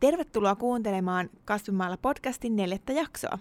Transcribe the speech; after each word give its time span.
Tervetuloa 0.00 0.56
kuuntelemaan 0.56 1.30
Kasvimaalla 1.44 1.96
podcastin 1.96 2.56
neljättä 2.56 2.92
jaksoa. 2.92 3.38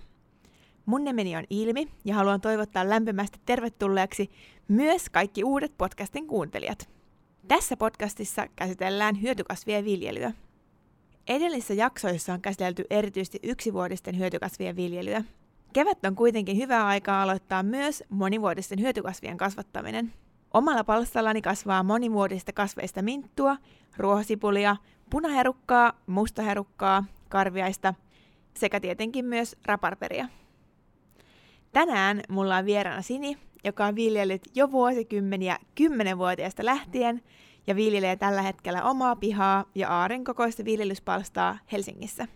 Mun 0.86 1.04
nimeni 1.04 1.36
on 1.36 1.44
Ilmi 1.50 1.88
ja 2.06 2.16
haluan 2.16 2.42
toivottaa 2.42 2.90
lämpimästi 2.90 3.40
tervetulleeksi 3.46 4.32
myös 4.68 5.10
kaikki 5.10 5.44
uudet 5.44 5.78
podcastin 5.78 6.28
kuuntelijat. 6.28 6.90
Tässä 7.48 7.78
podcastissa 7.78 8.48
käsitellään 8.56 9.22
hyötykasvien 9.22 9.86
viljelyä. 9.86 10.32
Edellisissä 11.28 11.74
jaksoissa 11.74 12.34
on 12.34 12.42
käsitelty 12.42 12.86
erityisesti 12.90 13.40
yksivuotisten 13.44 14.18
hyötykasvien 14.18 14.76
viljelyä. 14.76 15.24
Kevät 15.74 16.06
on 16.06 16.16
kuitenkin 16.16 16.58
hyvä 16.58 16.86
aika 16.86 17.22
aloittaa 17.22 17.64
myös 17.64 18.04
monivuotisten 18.10 18.82
hyötykasvien 18.82 19.38
kasvattaminen. 19.38 20.14
Omalla 20.54 20.84
palstallani 20.84 21.42
kasvaa 21.42 21.84
monivuotisista 21.84 22.54
kasveista 22.54 23.02
minttua, 23.02 23.58
ruohosipulia, 23.98 24.76
punaherukkaa, 25.10 25.94
mustaherukkaa, 26.08 27.04
karviaista 27.30 27.94
sekä 28.54 28.80
tietenkin 28.80 29.26
myös 29.26 29.56
raparperia. 29.66 30.28
Tänään 31.74 32.22
mulla 32.30 32.58
on 32.58 32.66
vieraana 32.66 33.02
Sini, 33.02 33.38
joka 33.64 33.86
on 33.86 33.96
viljellyt 33.96 34.42
jo 34.56 34.72
vuosikymmeniä 34.72 35.58
kymmenenvuotiaasta 35.76 36.66
lähtien 36.66 37.22
ja 37.68 37.76
viljelee 37.76 38.16
tällä 38.16 38.42
hetkellä 38.42 38.84
omaa 38.84 39.16
pihaa 39.16 39.66
ja 39.76 39.90
aaren 39.90 40.24
kokoista 40.24 40.66
viljelyspalstaa 40.66 41.58
Helsingissä. 41.72 42.28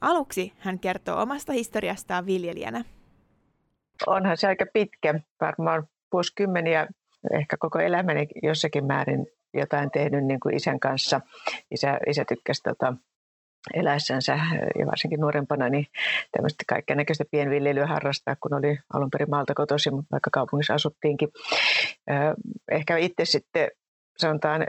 Aluksi 0.00 0.52
hän 0.58 0.78
kertoo 0.78 1.22
omasta 1.22 1.52
historiastaan 1.52 2.26
viljelijänä. 2.26 2.84
Onhan 4.06 4.36
se 4.36 4.46
aika 4.46 4.66
pitkä, 4.72 5.20
varmaan 5.40 5.88
vuosikymmeniä, 6.12 6.86
ehkä 7.32 7.56
koko 7.56 7.78
elämäni 7.78 8.26
jossakin 8.42 8.86
määrin 8.86 9.26
jotain 9.54 9.90
tehnyt 9.90 10.24
niin 10.24 10.40
kuin 10.40 10.56
isän 10.56 10.80
kanssa. 10.80 11.20
Isä, 11.70 11.98
isä 12.06 12.24
tykkäsi 12.28 12.62
tota, 12.62 12.94
eläessänsä 13.74 14.38
ja 14.78 14.86
varsinkin 14.86 15.20
nuorempana 15.20 15.68
niin 15.68 15.86
tämmöistä 16.32 16.64
kaikkea 16.68 16.96
näköistä 16.96 17.24
pienviljelyä 17.30 17.86
harrastaa, 17.86 18.36
kun 18.40 18.54
oli 18.54 18.78
alun 18.92 19.10
perin 19.10 19.30
maalta 19.30 19.54
kotoisin, 19.54 19.94
mutta 19.94 20.12
vaikka 20.12 20.30
kaupungissa 20.32 20.74
asuttiinkin. 20.74 21.28
Ehkä 22.70 22.96
itse 22.96 23.24
sitten 23.24 23.68
sanotaan 24.18 24.66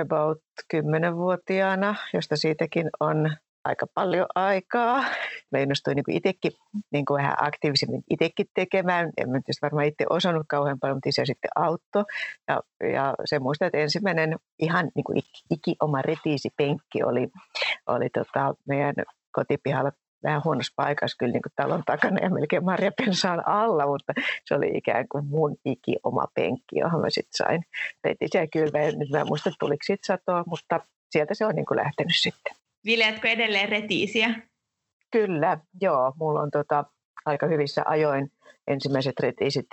about 0.00 0.42
10-vuotiaana, 0.74 1.94
josta 2.14 2.36
siitäkin 2.36 2.90
on 3.00 3.36
aika 3.64 3.86
paljon 3.94 4.26
aikaa. 4.34 5.04
Mä 5.52 5.58
innostuin 5.58 5.96
niin 5.96 6.16
itsekin 6.16 6.52
niin 6.92 7.04
kuin 7.04 7.18
vähän 7.18 7.34
aktiivisemmin 7.40 8.02
itsekin 8.10 8.46
tekemään. 8.54 9.10
En 9.16 9.30
mä 9.30 9.32
tietysti 9.32 9.62
varmaan 9.62 9.86
itse 9.86 10.04
osannut 10.10 10.46
kauhean 10.48 10.80
paljon, 10.80 10.96
mutta 10.96 11.12
se 11.12 11.26
sitten 11.26 11.50
auttoi. 11.54 12.04
Ja, 12.48 12.60
ja 12.92 13.14
se 13.24 13.38
muista, 13.38 13.66
että 13.66 13.78
ensimmäinen 13.78 14.36
ihan 14.58 14.90
niin 14.94 15.04
kuin 15.04 15.22
iki 15.50 15.76
oma 15.80 16.02
retiisipenkki 16.02 17.02
oli, 17.02 17.28
oli 17.86 18.08
tota 18.10 18.54
meidän 18.68 18.94
kotipihalla 19.32 19.92
vähän 20.24 20.42
huonossa 20.44 20.72
paikassa 20.76 21.16
kyllä 21.18 21.32
niin 21.32 21.42
kuin 21.42 21.52
talon 21.56 21.82
takana 21.86 22.18
ja 22.22 22.30
melkein 22.30 22.64
marjapensaan 22.64 23.48
alla, 23.48 23.86
mutta 23.86 24.12
se 24.44 24.54
oli 24.54 24.70
ikään 24.74 25.08
kuin 25.08 25.26
mun 25.26 25.56
iki 25.64 25.96
oma 26.02 26.26
penkki, 26.34 26.78
johon 26.78 27.00
mä 27.00 27.10
sitten 27.10 27.46
sain 27.46 27.62
retisiä 28.04 28.46
kylvää. 28.46 28.82
Nyt 28.82 29.10
mä 29.10 29.20
en 29.20 29.26
muista, 29.26 29.50
tuliko 29.58 29.82
siitä 29.84 30.06
satoa, 30.06 30.44
mutta 30.46 30.80
sieltä 31.10 31.34
se 31.34 31.46
on 31.46 31.54
niin 31.54 31.66
kuin 31.66 31.78
lähtenyt 31.78 32.16
sitten. 32.16 32.63
Viljeletkö 32.84 33.28
edelleen 33.28 33.68
retiisiä? 33.68 34.34
Kyllä, 35.10 35.58
joo. 35.80 36.12
Mulla 36.16 36.40
on 36.40 36.50
tota, 36.50 36.84
aika 37.26 37.46
hyvissä 37.46 37.82
ajoin 37.86 38.32
ensimmäiset 38.66 39.20
retiisit 39.20 39.66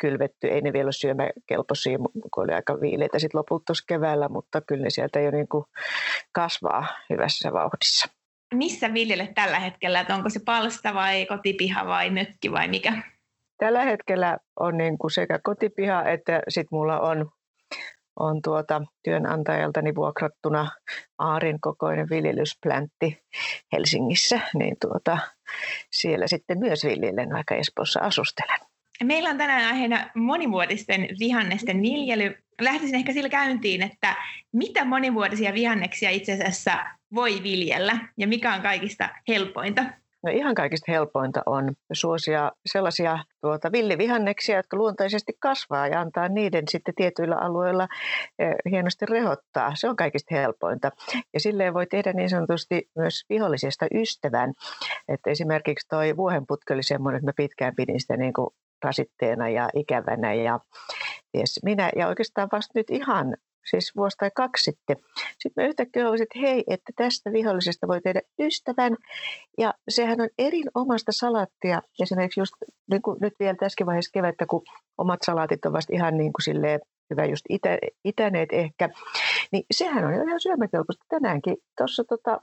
kylvetty. 0.00 0.48
Ei 0.48 0.60
ne 0.60 0.72
vielä 0.72 0.86
ole 0.86 0.92
syömäkelpoisia, 0.92 1.98
kun 2.34 2.44
oli 2.44 2.52
aika 2.52 2.80
viileitä 2.80 3.18
sitten 3.18 3.38
lopulta 3.38 3.64
tuossa 3.66 3.84
keväällä, 3.88 4.28
mutta 4.28 4.60
kyllä 4.60 4.82
ne 4.82 4.90
sieltä 4.90 5.20
jo 5.20 5.30
niin 5.30 5.48
kuin 5.48 5.64
kasvaa 6.32 6.86
hyvässä 7.10 7.52
vauhdissa. 7.52 8.06
Missä 8.54 8.94
viljelet 8.94 9.34
tällä 9.34 9.58
hetkellä? 9.58 10.00
Että 10.00 10.14
onko 10.14 10.30
se 10.30 10.40
palsta 10.44 10.94
vai 10.94 11.26
kotipiha 11.26 11.86
vai 11.86 12.10
mökki 12.10 12.52
vai 12.52 12.68
mikä? 12.68 13.02
Tällä 13.58 13.82
hetkellä 13.82 14.38
on 14.60 14.76
niin 14.76 14.98
kuin 14.98 15.10
sekä 15.10 15.38
kotipiha 15.42 16.04
että 16.04 16.42
sitten 16.48 16.68
mulla 16.78 17.00
on 17.00 17.30
on 18.16 18.42
tuota 18.42 18.82
työnantajaltani 19.04 19.94
vuokrattuna 19.94 20.70
aarin 21.18 21.60
kokoinen 21.60 22.10
viljelysplantti 22.10 23.22
Helsingissä, 23.72 24.40
niin 24.54 24.76
tuota, 24.80 25.18
siellä 25.90 26.26
sitten 26.26 26.58
myös 26.58 26.84
viljelen, 26.84 27.30
vaikka 27.32 27.54
Espoossa 27.54 28.00
asustelen. 28.00 28.60
Meillä 29.04 29.30
on 29.30 29.38
tänään 29.38 29.72
aiheena 29.72 30.10
monivuotisten 30.14 31.08
vihannesten 31.20 31.82
viljely. 31.82 32.34
Lähtisin 32.60 32.94
ehkä 32.94 33.12
sillä 33.12 33.28
käyntiin, 33.28 33.82
että 33.82 34.16
mitä 34.52 34.84
monivuotisia 34.84 35.54
vihanneksia 35.54 36.10
itse 36.10 36.32
asiassa 36.32 36.84
voi 37.14 37.42
viljellä 37.42 37.98
ja 38.16 38.26
mikä 38.26 38.54
on 38.54 38.62
kaikista 38.62 39.08
helpointa? 39.28 39.84
No 40.24 40.30
ihan 40.30 40.54
kaikista 40.54 40.92
helpointa 40.92 41.42
on 41.46 41.74
suosia 41.92 42.52
sellaisia 42.66 43.18
tuota, 43.40 43.72
villivihanneksia, 43.72 44.56
jotka 44.56 44.76
luontaisesti 44.76 45.32
kasvaa 45.40 45.88
ja 45.88 46.00
antaa 46.00 46.28
niiden 46.28 46.64
sitten 46.68 46.94
tietyillä 46.94 47.36
alueilla 47.36 47.88
eh, 48.38 48.54
hienosti 48.70 49.06
rehottaa. 49.06 49.72
Se 49.74 49.88
on 49.88 49.96
kaikista 49.96 50.34
helpointa. 50.34 50.90
Ja 51.34 51.40
silleen 51.40 51.74
voi 51.74 51.86
tehdä 51.86 52.12
niin 52.12 52.30
sanotusti 52.30 52.88
myös 52.96 53.24
vihollisesta 53.28 53.86
ystävän. 53.94 54.52
Että 55.08 55.30
esimerkiksi 55.30 55.88
toi 55.88 56.16
vuohenputki 56.16 56.72
oli 56.72 56.82
semmoinen, 56.82 57.18
että 57.18 57.28
mä 57.28 57.32
pitkään 57.36 57.74
pidin 57.76 58.00
sitä 58.00 58.16
niin 58.16 58.32
kuin 58.32 58.48
rasitteena 58.84 59.48
ja 59.48 59.68
ikävänä 59.74 60.34
ja 60.34 60.60
ties 61.32 61.60
minä. 61.64 61.90
Ja 61.96 62.08
oikeastaan 62.08 62.48
vasta 62.52 62.72
nyt 62.74 62.90
ihan 62.90 63.36
siis 63.70 63.92
vuosi 63.96 64.16
tai 64.16 64.30
kaksi 64.34 64.64
sitten. 64.64 64.96
Sitten 65.38 65.64
mä 65.64 65.68
yhtäkkiä 65.68 66.02
huomasin, 66.02 66.22
että 66.22 66.38
hei, 66.38 66.64
että 66.66 66.92
tästä 66.96 67.32
vihollisesta 67.32 67.88
voi 67.88 68.00
tehdä 68.00 68.20
ystävän. 68.40 68.96
Ja 69.58 69.74
sehän 69.88 70.20
on 70.20 70.28
erinomaista 70.38 71.12
salaattia. 71.12 71.82
Esimerkiksi 72.02 72.40
just 72.40 72.54
niin 72.90 73.02
kuin 73.02 73.18
nyt 73.20 73.34
vielä 73.40 73.56
tässä 73.60 73.86
vaiheessa 73.86 74.10
kevättä, 74.14 74.46
kun 74.46 74.62
omat 74.98 75.20
salaatit 75.22 75.66
on 75.66 75.72
vasta 75.72 75.92
ihan 75.92 76.16
niin 76.16 76.32
kuin 76.32 76.44
silleen 76.44 76.80
hyvä 77.10 77.24
just 77.24 77.44
itä, 77.48 77.78
itäneet 78.04 78.48
ehkä, 78.52 78.88
niin 79.52 79.64
sehän 79.70 80.04
on 80.04 80.14
ihan 80.14 80.40
syömäkelpoista 80.40 81.04
tänäänkin. 81.08 81.56
Tuossa 81.78 82.04
tota, 82.04 82.40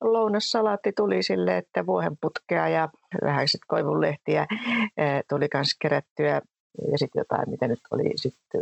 lounassalaatti 0.00 0.92
tuli 0.92 1.22
sille, 1.22 1.56
että 1.56 1.86
vuohenputkea 1.86 2.68
ja 2.68 2.88
vähän 3.24 3.48
sitten 3.48 3.68
koivunlehtiä 3.68 4.46
tuli 5.28 5.48
myös 5.54 5.68
kerättyä 5.80 6.40
ja 6.92 6.98
sitten 6.98 7.20
jotain, 7.20 7.50
mitä 7.50 7.68
nyt 7.68 7.80
oli 7.90 8.10
sitten 8.16 8.60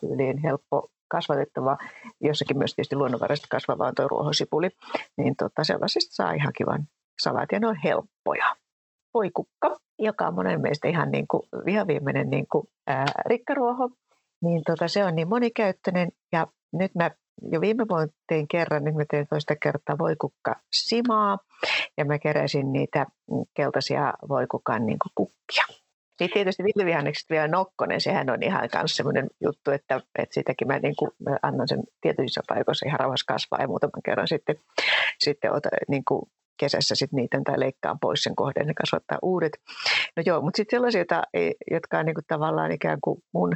tyyliin 0.00 0.38
helppo 0.38 0.90
kasvatettava, 1.16 1.76
jossakin 2.20 2.58
myös 2.58 2.74
tietysti 2.74 2.96
luonnonvaraisesti 2.96 3.48
kasvava 3.50 3.86
on 3.88 3.94
tuo 3.94 4.08
ruohosipuli, 4.08 4.68
niin 5.16 5.34
tota, 5.36 5.64
sellaisista 5.64 6.14
saa 6.14 6.32
ihan 6.32 6.52
kivan 6.58 6.82
salat 7.22 7.52
ja 7.52 7.60
ne 7.60 7.66
on 7.66 7.76
helppoja. 7.84 8.56
Voikukka, 9.14 9.76
joka 9.98 10.26
on 10.26 10.34
monen 10.34 10.60
mielestä 10.60 10.88
ihan 10.88 11.10
niin 11.10 11.26
kuin 11.28 11.42
vihaviimeinen 11.64 12.30
niin 12.30 12.46
kuin, 12.52 12.66
ää, 12.86 13.06
rikkaruoho, 13.26 13.90
niin 14.42 14.62
tota, 14.66 14.88
se 14.88 15.04
on 15.04 15.14
niin 15.14 15.28
monikäyttöinen 15.28 16.08
ja 16.32 16.46
nyt 16.72 16.94
mä 16.94 17.10
jo 17.52 17.60
viime 17.60 17.84
vuonna 17.88 18.12
tein 18.28 18.48
kerran, 18.48 18.84
nyt 18.84 18.94
mä 18.94 19.04
tein 19.10 19.26
toista 19.30 19.54
kertaa 19.62 19.98
voikukka 19.98 20.54
simaa 20.72 21.38
ja 21.98 22.04
mä 22.04 22.18
keräsin 22.18 22.72
niitä 22.72 23.06
keltaisia 23.54 24.12
voikukan 24.28 24.86
niin 24.86 24.98
kukkia. 25.14 25.83
Sitten 26.18 26.34
tietysti 26.34 26.62
villivihannekset 26.64 27.30
vielä 27.30 27.48
nokkonen, 27.48 28.00
sehän 28.00 28.30
on 28.30 28.42
ihan 28.42 28.68
myös 28.74 28.96
semmoinen 28.96 29.26
juttu, 29.40 29.70
että, 29.70 30.00
että 30.18 30.34
sitäkin 30.34 30.68
mä, 30.68 30.78
niin 30.78 30.96
kuin, 30.96 31.10
mä 31.18 31.36
annan 31.42 31.68
sen 31.68 31.82
tietyissä 32.00 32.40
paikoissa 32.48 32.86
ihan 32.88 33.00
rauhassa 33.00 33.32
kasvaa 33.32 33.60
ja 33.60 33.68
muutaman 33.68 34.02
kerran 34.04 34.28
sitten, 34.28 34.56
sitten 35.18 35.52
ota, 35.52 35.68
niin 35.88 36.04
kuin 36.04 36.22
kesässä 36.60 36.94
sitten 36.94 37.16
niitä 37.16 37.40
tai 37.44 37.60
leikkaan 37.60 37.98
pois 37.98 38.22
sen 38.22 38.36
kohden 38.36 38.68
ja 38.68 38.74
kasvattaa 38.74 39.18
uudet. 39.22 39.52
No 40.16 40.22
joo, 40.26 40.40
mutta 40.40 40.56
sitten 40.56 40.76
sellaisia, 40.76 41.00
jotka, 41.00 41.22
jotka 41.70 41.98
on 41.98 42.06
niin 42.06 42.14
kuin 42.14 42.24
tavallaan 42.28 42.72
ikään 42.72 42.98
kuin 43.00 43.22
mun 43.32 43.52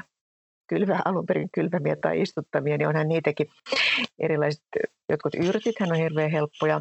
kylvä, 0.69 1.01
alun 1.05 1.27
perin 1.27 1.49
kylvämiä 1.55 1.97
tai 1.97 2.21
istuttamia, 2.21 2.79
niin 2.79 2.89
onhan 2.89 3.09
niitäkin 3.09 3.47
erilaiset, 4.19 4.63
jotkut 5.09 5.35
yrtit, 5.35 5.81
on 5.81 5.95
hirveän 5.95 6.31
helppoja, 6.31 6.81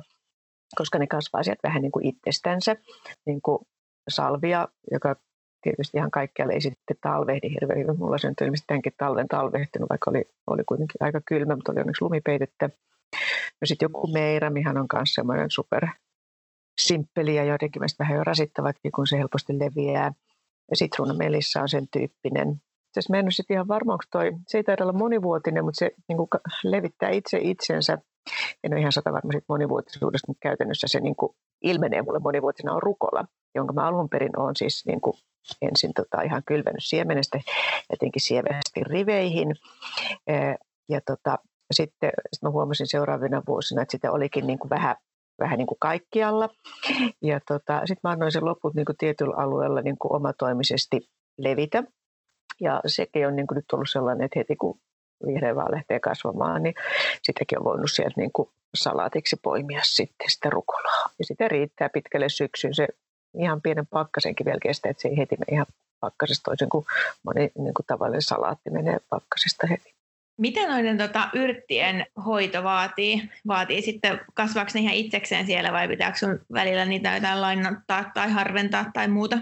koska 0.75 0.99
ne 0.99 1.07
kasvaa 1.07 1.43
sieltä 1.43 1.67
vähän 1.67 1.81
niin 1.81 1.91
kuin 1.91 2.05
itsestänsä, 2.05 2.75
niin 3.25 3.41
kuin 3.41 3.59
salvia, 4.09 4.67
joka 4.91 5.15
tietysti 5.61 5.97
ihan 5.97 6.11
kaikkialle 6.11 6.53
ei 6.53 6.61
sitten 6.61 6.97
talvehdi 7.01 7.49
hirveän 7.49 7.79
hyvin. 7.79 7.97
Mulla 7.97 8.17
se 8.17 8.29
nyt 8.29 8.41
ilmeisesti 8.41 8.67
tämänkin 8.67 8.93
talven 8.97 9.27
talvehtinut, 9.27 9.89
vaikka 9.89 10.11
oli, 10.11 10.23
oli 10.47 10.63
kuitenkin 10.63 10.97
aika 10.99 11.21
kylmä, 11.25 11.55
mutta 11.55 11.71
oli 11.71 11.79
onneksi 11.79 12.01
lumipeitettä. 12.01 12.69
No 13.61 13.65
sitten 13.65 13.85
joku 13.85 14.07
meira, 14.07 14.49
mihän 14.49 14.77
on 14.77 14.87
myös 14.93 15.13
semmoinen 15.13 15.51
super 15.51 15.87
simppeli 16.81 17.35
ja 17.35 17.43
jotenkin 17.43 17.81
mielestä 17.81 18.03
vähän 18.03 18.17
jo 18.17 18.23
rasittavatkin, 18.23 18.91
kun 18.91 19.07
se 19.07 19.17
helposti 19.17 19.59
leviää. 19.59 20.13
Ja 20.69 20.75
sitruunamelissa 20.75 21.61
on 21.61 21.69
sen 21.69 21.87
tyyppinen. 21.91 22.61
Tässä 22.93 23.13
mä 23.13 23.19
en 23.19 23.25
ole 23.25 23.31
sitten 23.31 23.55
ihan 23.55 23.67
varma, 23.67 23.93
onko 23.93 24.03
toi, 24.11 24.31
se 24.47 24.57
ei 24.57 24.63
taida 24.63 24.83
olla 24.83 24.93
monivuotinen, 24.93 25.63
mutta 25.63 25.79
se 25.79 25.91
niin 26.07 26.17
kuin 26.17 26.27
levittää 26.63 27.09
itse 27.09 27.37
itsensä. 27.41 27.97
En 28.63 28.73
ole 28.73 28.79
ihan 28.79 28.91
sata 28.91 29.13
varma 29.13 29.31
siitä 29.31 29.45
monivuotisuudesta, 29.49 30.27
mutta 30.27 30.39
käytännössä 30.41 30.87
se 30.87 30.99
niin 30.99 31.15
kuin 31.15 31.35
ilmenee 31.61 32.01
mulle 32.01 32.19
monivuotisena 32.19 32.73
on 32.73 32.83
rukola, 32.83 33.25
jonka 33.55 33.73
mä 33.73 33.87
alun 33.87 34.09
perin 34.09 34.39
olen 34.39 34.55
siis 34.55 34.85
niin 34.85 35.01
kuin 35.01 35.13
ensin 35.61 35.93
tota 35.93 36.21
ihan 36.21 36.43
kylvänyt 36.45 36.83
siemenestä 36.83 37.39
jotenkin 37.89 38.21
siemenestä 38.21 38.79
riveihin. 38.81 39.55
Ja 40.89 41.01
tota, 41.05 41.37
sitten 41.71 42.11
sit 42.33 42.41
mä 42.41 42.49
huomasin 42.49 42.87
seuraavina 42.87 43.41
vuosina, 43.47 43.81
että 43.81 43.91
sitä 43.91 44.11
olikin 44.11 44.47
niin 44.47 44.59
kuin 44.59 44.69
vähän, 44.69 44.95
vähän 45.39 45.57
niin 45.57 45.67
kuin 45.67 45.77
kaikkialla. 45.79 46.49
Ja 47.21 47.39
tota, 47.47 47.79
sitten 47.79 47.99
mä 48.03 48.09
annoin 48.09 48.31
sen 48.31 48.45
loput 48.45 48.75
niin 48.75 48.85
kuin 48.85 48.97
tietyllä 48.97 49.35
alueella 49.37 49.81
niin 49.81 49.97
kuin 49.99 50.15
omatoimisesti 50.15 51.09
levitä. 51.37 51.83
Ja 52.61 52.81
sekin 52.85 53.27
on 53.27 53.35
niin 53.35 53.47
kuin 53.47 53.55
nyt 53.55 53.71
ollut 53.73 53.89
sellainen, 53.89 54.25
että 54.25 54.39
heti 54.39 54.55
kun 54.55 54.79
vihreä 55.25 55.55
vaan 55.55 55.71
lähtee 55.71 55.99
kasvamaan, 55.99 56.63
niin 56.63 56.73
sitäkin 57.23 57.59
on 57.59 57.65
voinut 57.65 57.91
sieltä 57.91 58.13
niin 58.17 58.31
kuin 58.33 58.49
salaatiksi 58.75 59.35
poimia 59.43 59.81
sitten 59.83 60.29
sitä 60.29 60.49
rukolaa. 60.49 61.03
Ja 61.19 61.25
sitä 61.25 61.47
riittää 61.47 61.89
pitkälle 61.89 62.29
syksyyn. 62.29 62.75
Se 62.75 62.87
ihan 63.41 63.61
pienen 63.61 63.87
pakkasenkin 63.87 64.45
vielä 64.45 64.59
kestää, 64.63 64.89
että 64.89 65.01
se 65.01 65.07
ei 65.07 65.17
heti 65.17 65.35
mene 65.35 65.55
ihan 65.55 65.65
pakkasesta 65.99 66.43
toisin 66.43 66.69
kuin 66.69 66.85
moni 67.23 67.51
niin 67.57 67.73
kuin 67.73 67.85
tavallinen 67.87 68.21
salaatti 68.21 68.69
menee 68.69 68.97
pakkasesta 69.09 69.67
heti. 69.67 69.97
Miten 70.37 70.69
noiden 70.69 70.97
tota, 70.97 71.29
yrttien 71.33 72.05
hoito 72.25 72.63
vaatii? 72.63 73.29
Vaatii 73.47 73.81
sitten, 73.81 74.19
kasvaako 74.33 74.71
ne 74.73 74.81
ihan 74.81 74.93
itsekseen 74.93 75.45
siellä 75.45 75.71
vai 75.71 75.87
pitääkö 75.87 76.17
sun 76.17 76.39
välillä 76.53 76.85
niitä 76.85 77.15
jotain 77.15 77.41
lainottaa 77.41 78.11
tai 78.13 78.31
harventaa 78.31 78.85
tai 78.93 79.07
muuta? 79.07 79.37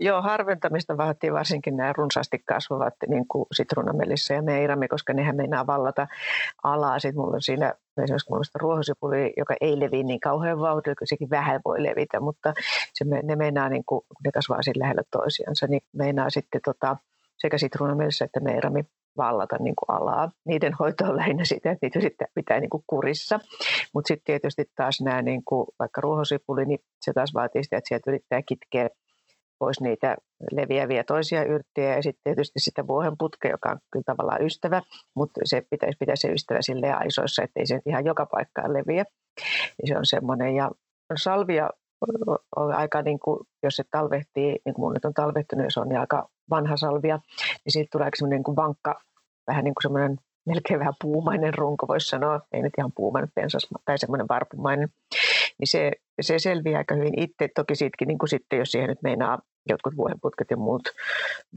Joo, 0.00 0.22
harventamista 0.22 0.96
vaatii 0.96 1.32
varsinkin 1.32 1.76
nämä 1.76 1.92
runsaasti 1.92 2.38
kasvavat 2.38 2.94
niin 3.08 3.28
kuin 3.28 3.46
sitruunamelissä 3.52 4.34
ja 4.34 4.42
meirami, 4.42 4.88
koska 4.88 5.12
nehän 5.12 5.36
meinaa 5.36 5.66
vallata 5.66 6.06
alaa. 6.62 6.98
Sitten 6.98 7.20
mulla 7.20 7.34
on 7.34 7.42
siinä 7.42 7.74
esimerkiksi 8.02 8.30
mulla 8.30 8.40
on 8.40 8.60
ruohosipuli, 8.60 9.32
joka 9.36 9.54
ei 9.60 9.80
levi 9.80 10.02
niin 10.02 10.20
kauhean 10.20 10.60
vauhdilla, 10.60 10.94
kun 10.94 11.06
sekin 11.06 11.30
vähän 11.30 11.60
voi 11.64 11.82
levitä, 11.82 12.20
mutta 12.20 12.54
se, 12.94 13.04
ne 13.22 13.36
meinaa, 13.36 13.68
niin 13.68 13.84
kuin, 13.86 14.00
kun 14.00 14.16
ne 14.24 14.32
kasvaa 14.32 14.62
siinä 14.62 14.82
lähellä 14.82 15.02
toisiansa, 15.10 15.66
niin 15.66 15.80
meinaa 15.92 16.30
sitten 16.30 16.60
tota, 16.64 16.96
sekä 17.38 17.58
sitruunamelissä 17.58 18.24
että 18.24 18.40
meirami 18.40 18.82
vallata 19.16 19.56
niin 19.60 19.76
kuin 19.76 19.96
alaa. 19.96 20.30
Niiden 20.44 20.72
hoito 20.72 21.04
on 21.04 21.16
lähinnä 21.16 21.44
sitä, 21.44 21.70
että 21.70 21.86
niitä 21.86 22.00
sitten 22.00 22.28
pitää 22.34 22.60
niin 22.60 22.70
kuin 22.70 22.84
kurissa. 22.86 23.40
Mutta 23.94 24.08
sitten 24.08 24.24
tietysti 24.24 24.64
taas 24.76 25.00
nämä 25.00 25.22
niin 25.22 25.44
kuin, 25.44 25.66
vaikka 25.78 26.00
ruohosipuli, 26.00 26.64
niin 26.64 26.80
se 27.00 27.12
taas 27.12 27.34
vaatii 27.34 27.64
sitä, 27.64 27.76
että 27.76 27.88
sieltä 27.88 28.10
yrittää 28.10 28.42
kitkeä 28.42 28.88
pois 29.58 29.80
niitä 29.80 30.16
leviäviä 30.52 31.04
toisia 31.04 31.44
yrttejä 31.44 31.96
ja 31.96 32.02
sitten 32.02 32.20
tietysti 32.24 32.60
sitä 32.60 32.86
vuohenputke, 32.86 33.48
joka 33.48 33.70
on 33.70 33.78
kyllä 33.92 34.02
tavallaan 34.06 34.44
ystävä, 34.44 34.82
mutta 35.14 35.40
se 35.44 35.62
pitäisi 35.70 35.96
pitää 35.98 36.16
se 36.16 36.28
ystävä 36.28 36.62
sille 36.62 36.92
aisoissa, 36.92 37.42
ettei 37.42 37.66
se 37.66 37.80
ihan 37.86 38.04
joka 38.04 38.26
paikkaan 38.26 38.72
leviä. 38.72 39.04
Niin 39.82 39.88
se 39.88 39.98
on 39.98 40.06
semmoinen. 40.06 40.54
Ja 40.54 40.70
salvia 41.16 41.70
on 42.56 42.72
aika, 42.74 43.02
niin 43.02 43.18
kuin, 43.18 43.40
jos 43.62 43.76
se 43.76 43.84
talvehtii, 43.90 44.58
niin 44.64 44.74
kuin 44.74 44.80
mun 44.80 44.92
nyt 44.94 45.04
on 45.04 45.14
talvehtunut, 45.14 45.64
ja 45.64 45.70
se 45.70 45.80
on 45.80 45.88
niin 45.88 46.00
aika 46.00 46.28
vanha 46.50 46.76
salvia, 46.76 47.16
niin 47.64 47.72
siitä 47.72 47.88
tulee 47.92 48.08
semmoinen 48.16 48.36
niin 48.36 48.44
kuin 48.44 48.56
vankka, 48.56 49.00
vähän 49.46 49.64
niin 49.64 49.74
kuin 49.74 49.82
semmoinen 49.82 50.18
melkein 50.46 50.80
vähän 50.80 50.94
puumainen 51.02 51.54
runko, 51.54 51.88
voisi 51.88 52.08
sanoa, 52.08 52.40
ei 52.52 52.62
nyt 52.62 52.72
ihan 52.78 52.92
puumainen 52.94 53.30
pensas, 53.34 53.68
tai 53.84 53.98
semmoinen 53.98 54.28
varpumainen, 54.28 54.88
niin 55.58 55.68
se, 55.68 55.92
se 56.20 56.38
selviää 56.38 56.78
aika 56.78 56.94
hyvin 56.94 57.20
itse. 57.20 57.48
Toki 57.54 57.74
siitäkin, 57.76 58.08
niin 58.08 58.18
kuin 58.18 58.28
sitten, 58.28 58.58
jos 58.58 58.72
siihen 58.72 58.88
nyt 58.88 59.02
meinaa 59.02 59.38
jotkut 59.68 59.96
vuohenputket 59.96 60.50
ja 60.50 60.56
muut 60.56 60.82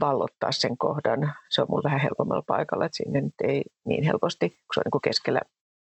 vallottaa 0.00 0.52
sen 0.52 0.78
kohdan, 0.78 1.32
se 1.48 1.62
on 1.62 1.66
mulla 1.70 1.82
vähän 1.84 2.00
helpommalla 2.00 2.44
paikalla, 2.46 2.84
että 2.84 2.96
sinne 2.96 3.20
nyt 3.20 3.34
ei 3.44 3.62
niin 3.84 4.04
helposti, 4.04 4.48
kun 4.48 4.74
se 4.74 4.80
on 4.80 4.82
niin 4.84 4.90
kuin 4.90 5.02
keskellä 5.02 5.40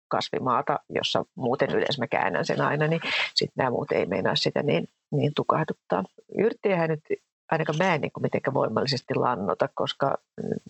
kasvimaata, 0.08 0.80
jossa 0.90 1.26
muuten 1.36 1.70
yleensä 1.70 2.02
mä 2.02 2.08
käännän 2.08 2.46
sen 2.46 2.62
aina, 2.62 2.88
niin 2.88 3.02
sitten 3.36 3.54
nämä 3.58 3.70
muut 3.70 3.92
ei 3.92 4.06
meinaa 4.06 4.36
sitä 4.36 4.64
niin, 4.64 4.88
niin 5.12 5.32
tukahduttaa. 5.36 6.04
Yrttejähän 6.38 6.90
nyt 6.90 7.04
ainakaan 7.52 7.78
mä 7.78 7.96
en 7.96 8.02
niin 8.02 8.12
kuin 8.12 8.22
mitenkään 8.22 8.54
voimallisesti 8.54 9.16
lannota, 9.16 9.70
koska 9.74 10.18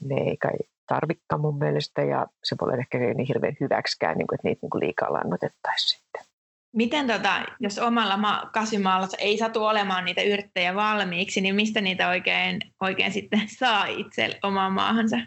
ne 0.02 0.16
ei 0.16 0.38
kai 0.38 0.58
tarvikaan 0.88 1.42
mun 1.42 1.58
mielestä 1.58 2.02
ja 2.02 2.28
se 2.44 2.56
voi 2.62 2.66
olla 2.66 2.78
ehkä 2.78 2.98
niin 2.98 3.28
hirveän 3.28 3.58
hyväksikään, 3.60 4.18
niin 4.18 4.28
kuin, 4.28 4.36
että 4.36 4.48
niitä 4.48 4.60
niin 4.62 4.70
kuin 4.70 4.84
liikaa 4.84 5.14
lannotettaisiin 5.14 6.00
sitten. 6.00 6.31
Miten 6.76 7.08
tota, 7.08 7.46
jos 7.60 7.80
omalla 7.80 8.18
ma- 8.18 8.50
kasvimaalla 8.54 9.08
ei 9.18 9.38
satu 9.38 9.64
olemaan 9.64 10.06
niitä 10.06 10.22
yrttejä 10.22 10.76
valmiiksi, 10.76 11.42
niin 11.42 11.56
mistä 11.56 11.82
niitä 11.82 12.10
oikein, 12.10 12.60
oikein 12.82 13.12
sitten 13.12 13.42
saa 13.60 13.86
itse 13.86 14.40
omaan 14.44 14.74
maahansa? 14.74 15.18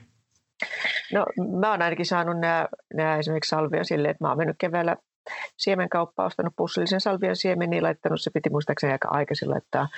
No 1.12 1.26
mä 1.60 1.70
oon 1.70 1.82
ainakin 1.82 2.06
saanut 2.06 2.36
nämä, 2.94 3.16
esimerkiksi 3.18 3.48
salvia 3.48 3.84
silleen, 3.84 4.10
että 4.10 4.24
mä 4.24 4.28
oon 4.28 4.38
mennyt 4.38 4.56
keväällä 4.58 4.96
siemenkauppaan, 5.56 6.26
ostanut 6.26 6.52
pussillisen 6.56 7.00
salvian 7.00 7.36
siemeniä, 7.36 7.82
laittanut, 7.82 8.22
se 8.22 8.30
piti 8.30 8.50
muistaakseni 8.50 8.92
aika 8.92 9.08
aikaisin 9.08 9.50
laittaa 9.50 9.88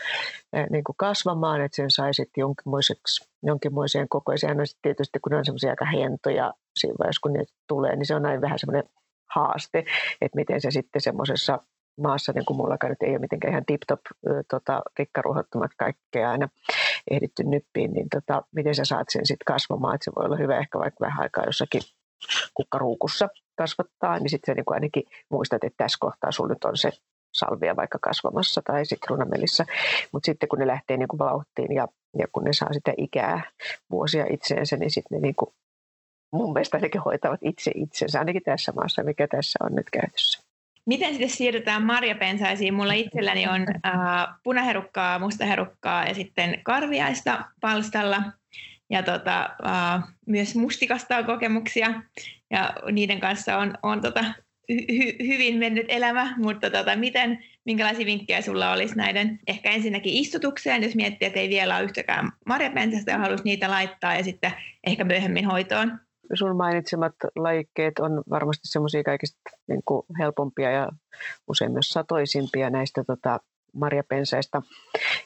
niin 0.70 0.84
kuin 0.84 0.96
kasvamaan, 0.96 1.60
että 1.60 1.76
sen 1.76 1.90
sai 1.90 2.14
sitten 2.14 2.40
jonkinmoiseksi, 2.40 3.30
jonkinmoiseen 3.42 4.08
kokoiseen. 4.08 4.56
No 4.56 4.66
sitten 4.66 4.82
tietysti 4.82 5.18
kun 5.20 5.30
ne 5.30 5.38
on 5.38 5.44
semmoisia 5.44 5.70
aika 5.70 5.84
hentoja 5.84 6.52
siinä 6.76 6.94
vaiheessa, 6.98 7.20
kun 7.22 7.32
ne 7.32 7.44
tulee, 7.68 7.96
niin 7.96 8.06
se 8.06 8.14
on 8.14 8.26
aina 8.26 8.40
vähän 8.40 8.58
semmoinen 8.58 8.84
haaste, 9.34 9.78
että 10.20 10.36
miten 10.36 10.60
se 10.60 10.70
sitten 10.70 11.02
semmoisessa 11.02 11.58
maassa, 12.00 12.32
niin 12.32 12.44
kuin 12.44 12.56
mullakaan 12.56 12.90
nyt 12.90 13.02
ei 13.02 13.10
ole 13.10 13.18
mitenkään 13.18 13.52
ihan 13.52 13.64
tip-top 13.66 14.00
tota, 14.50 14.82
rikkaruohottomat 14.98 15.70
kaikkea 15.76 16.30
aina 16.30 16.48
ehditty 17.10 17.44
nyppiin, 17.44 17.92
niin 17.92 18.06
tota, 18.08 18.42
miten 18.54 18.74
sä 18.74 18.84
saat 18.84 19.06
sen 19.10 19.26
sitten 19.26 19.44
kasvamaan, 19.46 19.94
että 19.94 20.04
se 20.04 20.12
voi 20.16 20.24
olla 20.24 20.36
hyvä 20.36 20.58
ehkä 20.58 20.78
vaikka 20.78 21.06
vähän 21.06 21.22
aikaa 21.22 21.44
jossakin 21.44 21.82
kukkaruukussa 22.54 23.28
kasvattaa, 23.56 24.18
niin 24.18 24.30
sitten 24.30 24.56
niin 24.56 24.64
ainakin 24.66 25.02
muistat, 25.30 25.64
että 25.64 25.84
tässä 25.84 25.98
kohtaa 26.00 26.32
sulla 26.32 26.48
nyt 26.48 26.64
on 26.64 26.76
se 26.76 26.90
salvia 27.34 27.76
vaikka 27.76 27.98
kasvamassa 28.02 28.62
tai 28.64 28.86
sitruunamelissä. 28.86 29.64
Mutta 30.12 30.26
sitten 30.26 30.48
kun 30.48 30.58
ne 30.58 30.66
lähtee 30.66 30.96
niin 30.96 31.08
kuin 31.08 31.18
vauhtiin 31.18 31.74
ja, 31.74 31.88
ja 32.18 32.26
kun 32.32 32.44
ne 32.44 32.52
saa 32.52 32.72
sitä 32.72 32.92
ikää 32.96 33.50
vuosia 33.90 34.26
itseensä, 34.30 34.76
niin 34.76 34.90
sitten 34.90 35.16
ne 35.16 35.22
niin 35.22 35.34
kuin, 35.34 35.50
mun 36.36 36.52
mielestä 36.52 36.76
ainakin 36.76 37.00
hoitavat 37.00 37.40
itse 37.42 37.70
itsensä, 37.74 38.18
ainakin 38.18 38.42
tässä 38.42 38.72
maassa, 38.72 39.02
mikä 39.02 39.28
tässä 39.28 39.58
on 39.64 39.74
nyt 39.74 39.90
käytössä. 39.90 40.46
Miten 40.86 41.10
sitten 41.10 41.30
siirrytään 41.30 41.82
marjapensaisiin? 41.82 42.74
Mulla 42.74 42.92
itselläni 42.92 43.48
on 43.48 43.66
äh, 43.86 43.94
punaherukkaa, 44.42 45.18
mustaherukkaa 45.18 46.06
ja 46.06 46.14
sitten 46.14 46.60
karviaista 46.62 47.44
palstalla 47.60 48.22
ja 48.90 49.02
tota, 49.02 49.50
uh, 49.62 50.08
myös 50.26 50.54
mustikasta 50.54 51.16
on 51.16 51.24
kokemuksia 51.24 52.02
ja 52.50 52.72
niiden 52.92 53.20
kanssa 53.20 53.58
on, 53.58 53.74
on 53.82 54.00
tota, 54.00 54.24
hy, 54.72 55.16
hyvin 55.26 55.56
mennyt 55.58 55.86
elämä, 55.88 56.34
mutta 56.36 56.70
tota, 56.70 56.96
miten, 56.96 57.44
minkälaisia 57.64 58.06
vinkkejä 58.06 58.40
sulla 58.40 58.72
olisi 58.72 58.96
näiden 58.96 59.38
ehkä 59.46 59.70
ensinnäkin 59.70 60.14
istutukseen, 60.14 60.82
jos 60.82 60.94
miettii, 60.94 61.26
että 61.26 61.40
ei 61.40 61.48
vielä 61.48 61.76
ole 61.76 61.84
yhtäkään 61.84 62.32
marjapensasta 62.46 63.10
ja 63.10 63.18
haluaisi 63.18 63.44
niitä 63.44 63.70
laittaa 63.70 64.14
ja 64.14 64.24
sitten 64.24 64.52
ehkä 64.86 65.04
myöhemmin 65.04 65.46
hoitoon? 65.46 66.05
Sun 66.34 66.56
mainitsemat 66.56 67.14
lajikkeet 67.36 67.98
on 67.98 68.22
varmasti 68.30 68.68
semmoisia 68.68 69.02
kaikista 69.02 69.38
niin 69.68 69.82
kuin 69.84 70.02
helpompia 70.18 70.70
ja 70.70 70.88
usein 71.48 71.72
myös 71.72 71.88
satoisimpia 71.88 72.70
näistä 72.70 73.04
tota, 73.04 73.40
marjapensaista. 73.74 74.62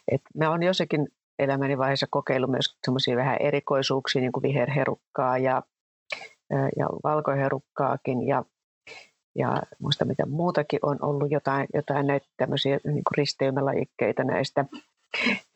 Et 0.09 0.21
mä 0.35 0.51
oon 0.51 0.63
jossakin 0.63 1.09
elämäni 1.39 1.79
vaiheessa 1.79 2.07
kokeillut 2.11 2.51
myös 2.51 2.77
semmoisia 2.85 3.17
vähän 3.17 3.37
erikoisuuksia, 3.41 4.21
niin 4.21 4.33
kuin 4.33 4.43
viherherukkaa 4.43 5.39
ja, 5.39 5.63
ja 6.79 6.87
valkoherukkaakin 7.05 8.27
ja, 8.27 8.45
ja 9.35 9.63
muista 9.79 10.05
mitä 10.05 10.27
muutakin 10.27 10.81
on 10.83 10.99
ollut 11.03 11.31
jotain, 11.31 11.67
jotain 11.75 12.07
näitä 12.07 12.27
tämmöisiä 12.37 12.79
niin 12.85 13.03
risteymälajikkeita 13.17 14.25
näistä. 14.25 14.65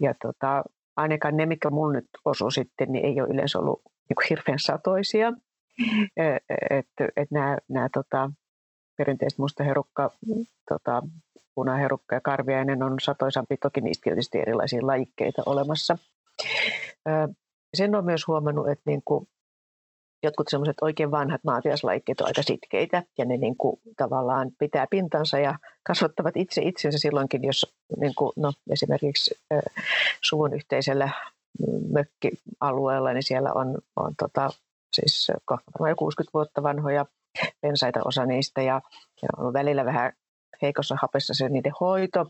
Ja 0.00 0.14
tota, 0.22 0.64
ainakaan 0.96 1.36
ne, 1.36 1.46
mikä 1.46 1.70
mun 1.70 1.92
nyt 1.92 2.08
osuu 2.24 2.50
sitten, 2.50 2.92
niin 2.92 3.04
ei 3.04 3.20
ole 3.20 3.28
yleensä 3.28 3.58
ollut 3.58 3.82
niin 4.08 4.14
kuin 4.16 4.26
hirveän 4.30 4.58
satoisia. 4.58 5.32
Että 6.70 7.08
et 7.16 7.30
nämä, 7.30 7.58
nämä 7.68 7.88
tota, 7.94 8.30
perinteiset 8.96 9.38
mustaherukka, 9.38 10.10
tota, 10.68 11.02
punaherukka 11.54 12.14
ja 12.14 12.20
karviainen 12.20 12.82
on 12.82 13.00
satoisampi, 13.00 13.56
toki 13.56 13.80
niistä 13.80 14.04
tietysti 14.04 14.38
erilaisia 14.38 14.86
lajikkeita 14.86 15.42
olemassa. 15.46 15.98
Sen 17.74 17.94
on 17.94 18.04
myös 18.04 18.26
huomannut, 18.26 18.68
että 18.68 18.82
niin 18.86 19.02
kuin 19.04 19.28
jotkut 20.22 20.48
semmoiset 20.48 20.76
oikein 20.80 21.10
vanhat 21.10 21.44
maatiaslajikkeet 21.44 22.20
on 22.20 22.26
aika 22.26 22.42
sitkeitä 22.42 23.02
ja 23.18 23.24
ne 23.24 23.36
niin 23.36 23.56
kuin 23.56 23.80
tavallaan 23.96 24.50
pitää 24.58 24.86
pintansa 24.90 25.38
ja 25.38 25.58
kasvattavat 25.82 26.36
itse 26.36 26.62
itsensä 26.62 26.98
silloinkin, 26.98 27.44
jos 27.44 27.74
niin 28.00 28.14
kuin, 28.14 28.32
no, 28.36 28.52
esimerkiksi 28.70 29.34
suvun 30.22 30.54
yhteisellä 30.54 31.10
mökkialueella, 31.92 33.12
niin 33.12 33.22
siellä 33.22 33.52
on, 33.52 33.78
on 33.96 34.14
tota, 34.18 34.50
siis 34.92 35.28
jo 35.28 35.56
60 35.96 36.30
vuotta 36.34 36.62
vanhoja 36.62 37.06
pensaita 37.60 38.00
osa 38.04 38.26
niistä 38.26 38.62
ja, 38.62 38.80
ja 39.22 39.28
on 39.36 39.52
välillä 39.52 39.84
vähän 39.84 40.12
heikossa 40.62 40.96
hapessa 41.02 41.34
se 41.34 41.48
niiden 41.48 41.72
hoito 41.80 42.26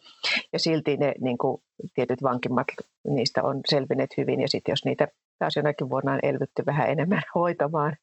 ja 0.53 0.59
silti 0.59 0.97
ne 0.97 1.15
niin 1.21 1.39
kuin, 1.39 1.63
tietyt 1.95 2.23
vankimmat 2.23 2.67
niistä 3.09 3.43
on 3.43 3.61
selvinneet 3.69 4.11
hyvin 4.17 4.41
ja 4.41 4.49
sitten 4.49 4.73
jos 4.73 4.85
niitä 4.85 5.09
taas 5.39 5.57
jonakin 5.57 5.91
vuonna 5.91 6.13
on 6.13 6.19
elvytty 6.23 6.67
vähän 6.67 6.91
enemmän 6.91 7.23
hoitamaan, 7.35 7.97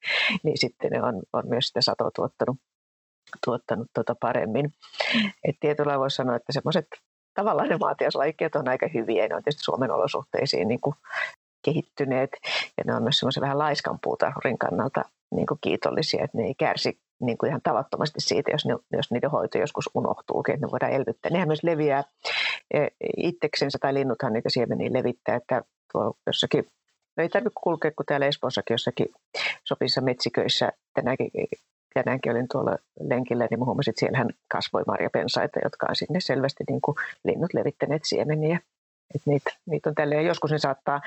niin 0.43 0.57
sitten 0.57 0.91
ne 0.91 1.03
on, 1.03 1.21
on 1.33 1.47
myös 1.47 1.67
sitä 1.67 1.81
satoa 1.81 2.11
tuottanut, 2.15 2.57
tuottanut 3.45 3.87
tuota 3.93 4.15
paremmin. 4.21 4.73
Et 5.43 5.55
tietyllä 5.59 5.99
voisi 5.99 6.15
sanoa, 6.15 6.35
että 6.35 6.53
semmoiset 6.53 6.87
tavallaan 7.33 7.69
ne 7.69 7.77
maatiaslajikkeet 7.77 8.55
on 8.55 8.69
aika 8.69 8.87
hyviä, 8.93 9.27
ne 9.27 9.35
on 9.35 9.43
tietysti 9.43 9.63
Suomen 9.63 9.91
olosuhteisiin 9.91 10.67
niin 10.67 10.81
kuin 10.81 10.95
kehittyneet 11.65 12.29
ja 12.77 12.83
ne 12.85 12.95
on 12.95 13.03
myös 13.03 13.17
semmoisen 13.19 13.41
vähän 13.41 13.59
laiskan 13.59 13.99
puutarhurin 14.03 14.57
kannalta 14.57 15.01
niin 15.35 15.47
kuin 15.47 15.57
kiitollisia, 15.61 16.23
että 16.23 16.37
ne 16.37 16.43
ei 16.43 16.55
kärsi 16.55 16.99
niin 17.21 17.37
kuin 17.37 17.47
ihan 17.47 17.61
tavattomasti 17.63 18.19
siitä, 18.19 18.51
jos, 18.51 18.65
ne, 18.65 18.75
jos 18.91 19.11
niiden 19.11 19.31
hoito 19.31 19.57
joskus 19.57 19.89
unohtuukin, 19.93 20.55
että 20.55 20.65
ne 20.65 20.71
voidaan 20.71 20.91
elvyttää. 20.91 21.31
Nehän 21.31 21.47
myös 21.47 21.63
leviää 21.63 22.03
e, 22.73 22.87
itseksensä, 23.17 23.77
tai 23.81 23.93
linnuthan 23.93 24.33
niitä 24.33 24.49
siemeniä 24.49 24.93
levittää, 24.93 25.35
että 25.35 25.61
jossakin, 26.27 26.65
no 27.17 27.23
ei 27.23 27.29
tarvitse 27.29 27.59
kulkea 27.63 27.91
kuin 27.91 28.05
täällä 28.05 28.25
Espoossakin 28.25 28.73
jossakin 28.73 29.07
sopissa 29.63 30.01
metsiköissä 30.01 30.71
tänäänkin, 30.93 31.31
tänäänkin 31.93 32.31
olin 32.31 32.47
tuolla 32.51 32.77
lenkillä, 32.99 33.47
niin 33.49 33.65
huomasin, 33.65 33.91
että 33.91 33.99
siellähän 33.99 34.29
kasvoi 34.51 34.83
marjapensaita, 34.87 35.59
jotka 35.63 35.87
on 35.89 35.95
sinne 35.95 36.19
selvästi 36.19 36.63
niin 36.69 36.81
kuin 36.81 36.95
linnut 37.23 37.53
levittäneet 37.53 38.01
siemeniä. 38.05 38.59
Et 39.15 39.21
niitä, 39.25 39.51
niitä 39.65 39.89
on 39.89 39.95
tälleen, 39.95 40.25
joskus 40.25 40.51
ne 40.51 40.59
saattaa 40.59 41.01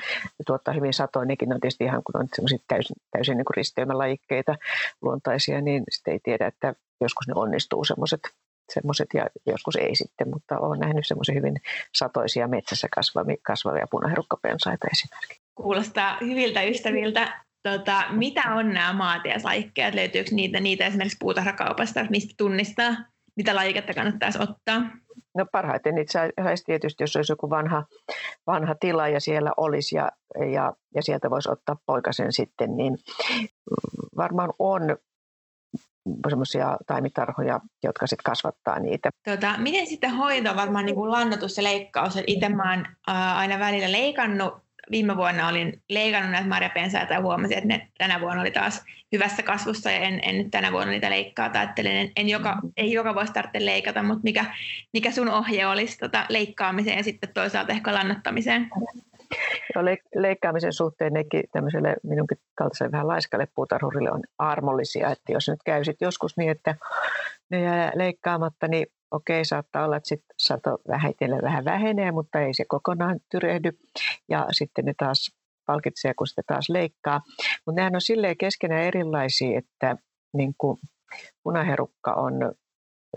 tuottaa 0.46 0.74
hyvin 0.74 0.94
satoja, 0.94 1.24
nekin 1.24 1.54
on 1.54 1.60
tietysti 1.60 1.84
ihan 1.84 2.02
kun 2.04 2.20
on 2.20 2.28
täysin, 2.68 2.96
täysin 3.10 3.36
niin 3.36 3.44
risteymälajikkeita 3.56 4.56
luontaisia, 5.02 5.60
niin 5.60 5.84
sitten 5.90 6.12
ei 6.12 6.20
tiedä, 6.22 6.46
että 6.46 6.74
joskus 7.00 7.28
ne 7.28 7.32
onnistuu 7.36 7.84
semmoiset 7.84 8.20
semmoiset 8.72 9.08
ja 9.14 9.26
joskus 9.46 9.76
ei 9.76 9.94
sitten, 9.94 10.28
mutta 10.30 10.58
olen 10.58 10.80
nähnyt 10.80 11.06
semmoisia 11.06 11.34
hyvin 11.34 11.60
satoisia 11.94 12.48
metsässä 12.48 12.88
kasvavia, 12.94 13.36
kasvavia 13.42 13.86
punaherukkapensaita 13.90 14.86
esimerkiksi. 14.92 15.40
Kuulostaa 15.54 16.18
hyviltä 16.20 16.62
ystäviltä. 16.62 17.43
Tota, 17.68 18.04
mitä 18.10 18.54
on 18.54 18.72
nämä 18.72 18.92
maatiaslajikkeet? 18.92 19.94
Löytyykö 19.94 20.30
niitä, 20.32 20.60
niitä 20.60 20.86
esimerkiksi 20.86 21.16
puutarhakaupasta, 21.20 22.06
mistä 22.10 22.34
tunnistaa, 22.38 22.96
mitä 23.36 23.54
lajiketta 23.54 23.94
kannattaisi 23.94 24.38
ottaa? 24.42 24.82
No 25.36 25.46
parhaiten 25.52 25.94
niitä 25.94 26.12
saisi 26.42 26.64
tietysti, 26.64 27.02
jos 27.02 27.16
olisi 27.16 27.32
joku 27.32 27.50
vanha, 27.50 27.84
vanha 28.46 28.74
tila 28.74 29.08
ja 29.08 29.20
siellä 29.20 29.50
olisi 29.56 29.96
ja, 29.96 30.10
ja, 30.52 30.72
ja 30.94 31.02
sieltä 31.02 31.30
voisi 31.30 31.50
ottaa 31.50 31.76
poikasen 31.86 32.32
sitten, 32.32 32.76
niin 32.76 32.98
varmaan 34.16 34.52
on 34.58 34.82
semmoisia 36.28 36.76
taimitarhoja, 36.86 37.60
jotka 37.82 38.06
sitten 38.06 38.24
kasvattaa 38.24 38.78
niitä. 38.78 39.10
Tota, 39.24 39.54
miten 39.58 39.86
sitten 39.86 40.14
hoito, 40.14 40.56
varmaan 40.56 40.86
niin 40.86 40.96
kuin 40.96 41.10
lannotus 41.10 41.56
ja 41.56 41.62
leikkaus? 41.62 42.18
Itse 42.26 42.48
mä 42.48 42.70
oon 42.70 42.86
ää, 43.06 43.36
aina 43.36 43.58
välillä 43.58 43.92
leikannut 43.92 44.63
viime 44.90 45.16
vuonna 45.16 45.48
olin 45.48 45.82
leikannut 45.90 46.30
näitä 46.30 46.48
marjapensaita 46.48 47.12
ja 47.14 47.20
huomasin, 47.20 47.58
että 47.58 47.68
ne 47.68 47.88
tänä 47.98 48.20
vuonna 48.20 48.40
oli 48.40 48.50
taas 48.50 48.84
hyvässä 49.12 49.42
kasvussa 49.42 49.90
ja 49.90 49.98
en, 49.98 50.20
en 50.22 50.38
nyt 50.38 50.50
tänä 50.50 50.72
vuonna 50.72 50.90
niitä 50.90 51.10
leikkaa. 51.10 51.50
Ajattelin, 51.54 51.96
en, 51.96 52.10
en 52.16 52.28
joka, 52.28 52.56
ei 52.76 52.92
joka 52.92 53.14
voisi 53.14 53.32
tarvitse 53.32 53.64
leikata, 53.64 54.02
mutta 54.02 54.22
mikä, 54.22 54.44
mikä 54.92 55.10
sun 55.10 55.28
ohje 55.28 55.66
olisi 55.66 55.98
tota 55.98 56.26
leikkaamiseen 56.28 56.96
ja 56.96 57.04
sitten 57.04 57.34
toisaalta 57.34 57.72
ehkä 57.72 57.94
lannottamiseen? 57.94 58.70
Joo, 59.74 59.84
leikkaamisen 60.14 60.72
suhteen 60.72 61.12
nekin 61.12 61.42
tämmöiselle 61.52 61.96
minunkin 62.02 62.38
kaltaiselle 62.54 62.92
vähän 62.92 63.08
laiskalle 63.08 63.48
puutarhurille 63.54 64.10
on 64.10 64.22
armollisia, 64.38 65.10
että 65.10 65.32
jos 65.32 65.48
nyt 65.48 65.62
käy 65.64 65.84
sit 65.84 66.00
joskus 66.00 66.36
niin, 66.36 66.50
että 66.50 66.74
ne 67.50 67.60
jää 67.60 67.92
leikkaamatta, 67.94 68.68
niin 68.68 68.86
okei, 69.14 69.44
saattaa 69.44 69.84
olla, 69.84 69.96
että 69.96 70.08
sitten 70.08 70.34
sato 70.38 70.78
vähitellen 70.88 71.42
vähän 71.42 71.64
vähenee, 71.64 72.12
mutta 72.12 72.40
ei 72.40 72.54
se 72.54 72.64
kokonaan 72.68 73.20
tyrehdy. 73.30 73.70
Ja 74.28 74.46
sitten 74.50 74.84
ne 74.84 74.94
taas 74.98 75.30
palkitsee, 75.66 76.14
kun 76.14 76.26
sitä 76.26 76.42
taas 76.46 76.68
leikkaa. 76.68 77.20
Mutta 77.66 77.80
nehän 77.80 77.94
on 77.94 78.00
silleen 78.00 78.36
keskenään 78.36 78.82
erilaisia, 78.82 79.58
että 79.58 79.96
niin 80.36 80.54
kuin 80.58 80.78
punaherukka 81.42 82.12
on 82.12 82.34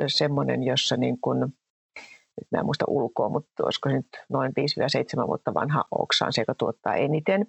semmoinen, 0.07 0.63
jossa 0.63 0.97
niin 0.97 1.17
kuin, 1.21 1.39
nyt 1.39 2.47
mä 2.51 2.59
en 2.59 2.65
muista 2.65 2.85
ulkoa, 2.87 3.29
mutta 3.29 3.63
olisiko 3.63 3.89
nyt 3.89 4.07
noin 4.29 4.51
5-7 5.23 5.27
vuotta 5.27 5.53
vanha 5.53 5.83
oksa 5.91 6.25
on 6.25 6.33
se, 6.33 6.41
joka 6.41 6.55
tuottaa 6.55 6.95
eniten. 6.95 7.45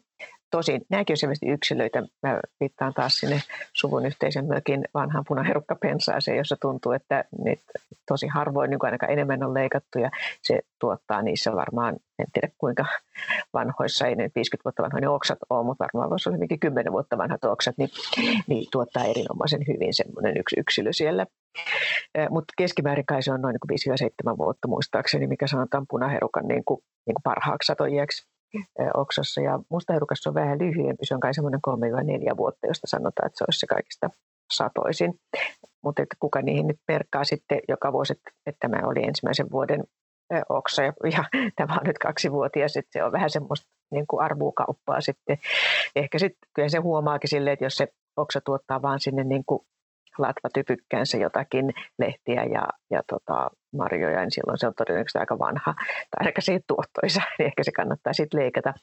Tosin 0.50 0.82
nämäkin 0.88 1.12
on 1.14 1.16
selvästi 1.16 1.46
yksilöitä. 1.48 2.02
Mä 2.22 2.40
viittaan 2.60 2.94
taas 2.94 3.14
sinne 3.14 3.42
suvun 3.72 4.06
yhteisen 4.06 4.46
mökin 4.46 4.84
vanhaan 4.94 5.24
punaherukkapensaaseen, 5.28 6.36
jossa 6.36 6.56
tuntuu, 6.60 6.92
että 6.92 7.24
niitä 7.44 7.72
tosi 8.08 8.26
harvoin 8.26 8.70
niin 8.70 8.78
ainakaan 8.82 9.12
enemmän 9.12 9.42
on 9.42 9.54
leikattu 9.54 9.98
ja 9.98 10.10
se 10.42 10.60
tuottaa 10.78 11.22
niissä 11.22 11.52
varmaan, 11.52 11.96
en 12.18 12.26
tiedä 12.32 12.48
kuinka 12.58 12.84
vanhoissa, 13.54 14.06
ei 14.06 14.14
ne 14.14 14.30
50 14.34 14.64
vuotta 14.64 14.82
vanhoja 14.82 15.10
oksat 15.10 15.38
ole, 15.50 15.64
mutta 15.64 15.84
varmaan 15.84 16.10
voisi 16.10 16.28
olla 16.28 16.36
hyvinkin 16.36 16.60
10 16.60 16.92
vuotta 16.92 17.18
vanhat 17.18 17.44
oksat, 17.44 17.74
niin, 17.78 17.90
niin 18.46 18.66
tuottaa 18.72 19.04
erinomaisen 19.04 19.64
hyvin 19.68 19.94
semmoinen 19.94 20.36
yksi 20.36 20.60
yksilö 20.60 20.92
siellä. 20.92 21.26
Mutta 22.30 22.52
keskimäärin 22.58 23.06
kai 23.06 23.22
se 23.22 23.32
on 23.32 23.42
noin 23.42 23.56
niin 23.68 23.98
5-7 24.34 24.38
vuotta 24.38 24.68
muistaakseni, 24.68 25.26
mikä 25.26 25.46
sanotaan 25.46 25.86
punaherukan 25.90 26.48
niin 26.48 26.64
kuin, 26.64 26.80
niin 27.06 27.14
kuin 27.14 27.22
parhaaksi 27.22 27.66
satojiaksi 27.66 28.28
oksassa. 28.94 29.40
Ja 29.40 29.58
mustaherukassa 29.70 30.30
on 30.30 30.34
vähän 30.34 30.58
lyhyempi, 30.58 31.06
se 31.06 31.14
on 31.14 31.20
kai 31.20 31.34
semmoinen 31.34 31.60
3-4 32.32 32.36
vuotta, 32.36 32.66
josta 32.66 32.86
sanotaan, 32.86 33.26
että 33.26 33.38
se 33.38 33.44
olisi 33.44 33.58
se 33.58 33.66
kaikista 33.66 34.10
satoisin. 34.52 35.14
Mutta 35.84 36.02
että 36.02 36.16
kuka 36.20 36.42
niihin 36.42 36.66
nyt 36.66 36.80
merkkaa 36.88 37.24
sitten 37.24 37.60
joka 37.68 37.92
vuosi, 37.92 38.12
että, 38.46 38.58
tämä 38.60 38.88
oli 38.88 39.04
ensimmäisen 39.04 39.50
vuoden 39.50 39.84
oksa 40.48 40.82
ja, 40.82 40.92
tämä 41.56 41.74
on 41.74 41.86
nyt 41.86 41.98
kaksivuotias, 41.98 42.76
että 42.76 42.92
se 42.92 43.04
on 43.04 43.12
vähän 43.12 43.30
semmoista 43.30 43.66
niin 43.90 44.06
kuin 44.06 44.22
arvuukauppaa 44.22 45.00
sitten. 45.00 45.38
Ehkä 45.96 46.18
sitten 46.18 46.48
kyllä 46.54 46.68
se 46.68 46.78
huomaakin 46.78 47.30
silleen, 47.30 47.52
että 47.52 47.64
jos 47.64 47.76
se 47.76 47.88
oksa 48.16 48.40
tuottaa 48.44 48.82
vaan 48.82 49.00
sinne 49.00 49.24
niin 49.24 49.44
kuin 49.46 49.60
latvatypykkäänsä 50.18 51.16
jotakin 51.18 51.72
lehtiä 51.98 52.44
ja, 52.44 52.68
ja 52.90 53.02
tota, 53.06 53.50
marjoja, 53.72 54.20
niin 54.20 54.30
silloin 54.30 54.58
se 54.58 54.66
on 54.66 54.74
todennäköisesti 54.76 55.18
aika 55.18 55.38
vanha 55.38 55.74
tai 56.10 56.26
aika 56.26 56.40
siitä 56.40 56.64
tuottoisa, 56.66 57.20
niin 57.38 57.46
ehkä 57.46 57.62
se 57.62 57.72
kannattaa 57.72 58.12
sitten 58.12 58.40
leikata. 58.40 58.74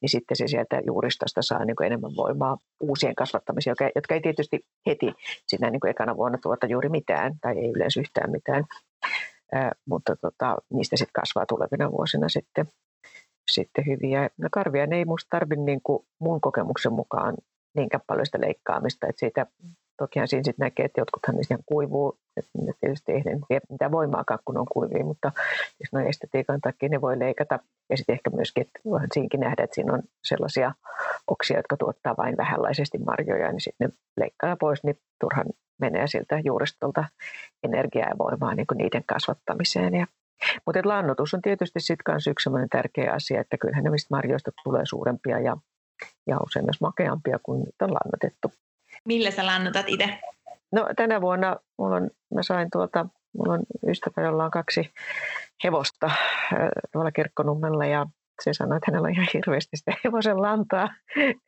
Niin 0.00 0.10
sitten 0.10 0.36
se 0.36 0.46
sieltä 0.46 0.80
juuristosta 0.86 1.42
saa 1.42 1.64
niin 1.64 1.76
kuin 1.76 1.86
enemmän 1.86 2.16
voimaa 2.16 2.58
uusien 2.80 3.14
kasvattamiseen, 3.14 3.72
jotka, 3.72 3.90
jotka 3.94 4.14
ei 4.14 4.20
tietysti 4.20 4.60
heti 4.86 5.12
siinä 5.46 5.70
niin 5.70 5.80
kuin 5.80 5.90
ekana 5.90 6.16
vuonna 6.16 6.38
tuota 6.42 6.66
juuri 6.66 6.88
mitään 6.88 7.32
tai 7.40 7.58
ei 7.58 7.70
yleensä 7.76 8.00
yhtään 8.00 8.30
mitään, 8.30 8.64
Ää, 9.52 9.72
mutta 9.86 10.16
tota, 10.16 10.56
niistä 10.72 10.96
sitten 10.96 11.20
kasvaa 11.20 11.46
tulevina 11.46 11.92
vuosina 11.92 12.28
sitten, 12.28 12.66
sitten 13.50 13.86
hyviä. 13.86 14.28
No 14.38 14.48
karvia 14.52 14.86
ne 14.86 14.96
ei 14.96 15.04
minusta 15.04 15.26
tarvitse 15.30 15.64
niin 15.64 15.80
kuin 15.82 16.06
mun 16.18 16.40
kokemuksen 16.40 16.92
mukaan 16.92 17.34
niinkään 17.74 18.02
paljon 18.06 18.26
sitä 18.26 18.40
leikkaamista, 18.40 19.06
että 19.06 19.20
siitä 19.20 19.46
Tokihan 20.02 20.28
siinä 20.28 20.42
sitten 20.42 20.64
näkee, 20.64 20.84
että 20.84 21.00
jotkuthan 21.00 21.36
niistä 21.36 21.54
ihan 21.54 21.64
kuivuu, 21.66 22.18
ne 22.36 22.72
tietysti 22.80 23.12
ei 23.12 23.22
vie 23.24 23.60
mitään 23.70 23.92
voimaakaan, 23.92 24.38
kun 24.44 24.58
on 24.58 24.66
kuivia, 24.72 25.04
mutta 25.04 25.32
jos 25.80 25.92
noin 25.92 26.06
estetiikan 26.06 26.60
takia 26.60 26.88
ne 26.88 27.00
voi 27.00 27.18
leikata. 27.18 27.58
Ja 27.90 27.96
sitten 27.96 28.12
ehkä 28.12 28.30
myöskin, 28.30 28.60
että 28.60 28.80
voihan 28.84 29.08
siinkin 29.12 29.40
nähdä, 29.40 29.64
että 29.64 29.74
siinä 29.74 29.92
on 29.92 30.02
sellaisia 30.24 30.72
oksia, 31.26 31.56
jotka 31.56 31.76
tuottaa 31.76 32.14
vain 32.16 32.36
vähänlaisesti 32.36 32.98
marjoja, 32.98 33.52
niin 33.52 33.60
sitten 33.60 33.88
ne 33.88 33.94
leikkaa 34.16 34.56
pois, 34.56 34.84
niin 34.84 34.98
turhan 35.20 35.46
menee 35.80 36.06
siltä 36.06 36.40
juuristolta 36.44 37.04
energiaa 37.62 38.08
ja 38.08 38.18
voimaa 38.18 38.54
niin 38.54 38.66
niiden 38.74 39.04
kasvattamiseen. 39.06 39.94
Ja 39.94 40.06
mutta 40.66 40.80
lannotus 40.84 41.34
on 41.34 41.42
tietysti 41.42 41.80
sitten 41.80 42.14
myös 42.14 42.26
yksi 42.26 42.50
tärkeä 42.70 43.12
asia, 43.12 43.40
että 43.40 43.58
kyllähän 43.58 43.84
nämä 43.84 43.96
marjoista 44.10 44.50
tulee 44.64 44.86
suurempia 44.86 45.38
ja, 45.38 45.56
ja 46.26 46.36
usein 46.46 46.64
myös 46.64 46.80
makeampia 46.80 47.38
kuin 47.42 47.60
nyt 47.60 47.82
on 47.82 47.94
lannotettu. 47.94 48.52
Millä 49.04 49.30
sä 49.30 49.46
lannotat 49.46 49.88
itse? 49.88 50.18
No 50.72 50.88
tänä 50.96 51.20
vuonna 51.20 51.56
mulla 51.78 51.96
on, 51.96 52.10
mä 52.34 52.42
sain 52.42 52.68
tuolta, 52.72 53.06
mulla 53.36 53.52
on 53.52 53.62
ystävä, 53.88 54.26
jolla 54.26 54.44
on 54.44 54.50
kaksi 54.50 54.90
hevosta 55.64 56.10
tuolla 56.92 57.12
Kirkkonummella 57.12 57.86
ja 57.86 58.06
se 58.40 58.52
sanoi, 58.54 58.76
että 58.76 58.90
hänellä 58.90 59.06
on 59.06 59.12
ihan 59.12 59.26
hirveästi 59.34 59.76
sitä 59.76 59.92
hevosen 60.04 60.42
lantaa, 60.42 60.88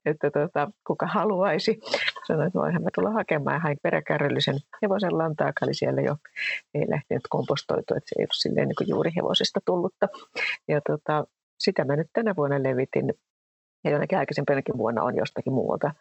että 0.05 0.31
tuota, 0.31 0.71
kuka 0.87 1.07
haluaisi. 1.07 1.81
Sanoin, 2.27 2.47
että 2.47 2.59
voihan 2.59 2.83
mä 2.83 2.89
tulla 2.95 3.11
hakemaan. 3.11 3.61
Hain 3.61 3.77
peräkärryllisen 3.83 4.57
hevosen 4.83 5.19
lantaa, 5.19 5.47
joka 5.47 5.67
oli 5.67 5.75
siellä 5.75 6.03
jo, 6.03 6.17
ei 6.75 6.91
lähtenyt 6.91 7.23
kompostoitu, 7.29 7.95
että 7.95 8.09
se 8.09 8.15
ei 8.19 8.23
ollut 8.23 8.33
silleen 8.33 8.69
niin 8.69 8.89
juuri 8.89 9.11
hevosesta 9.17 9.61
tullutta. 9.65 10.09
Ja 10.69 10.81
tuota, 10.87 11.25
sitä 11.59 11.85
mä 11.85 11.97
nyt 11.97 12.11
tänä 12.13 12.35
vuonna 12.37 12.63
levitin 12.63 13.15
ja 13.85 13.91
jonnekin 13.91 14.19
aikaisempanakin 14.19 14.79
vuonna 14.79 15.03
on 15.03 15.17
jostakin 15.17 15.53
muualta 15.53 15.95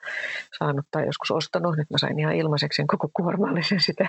saanut 0.58 0.86
tai 0.92 1.06
joskus 1.06 1.32
ostanut. 1.32 1.78
Nyt 1.78 1.90
mä 1.90 1.98
sain 1.98 2.20
ihan 2.20 2.36
ilmaiseksi 2.36 2.84
koko 2.88 3.10
kuormallisen 3.14 3.80
sitä, 3.80 4.08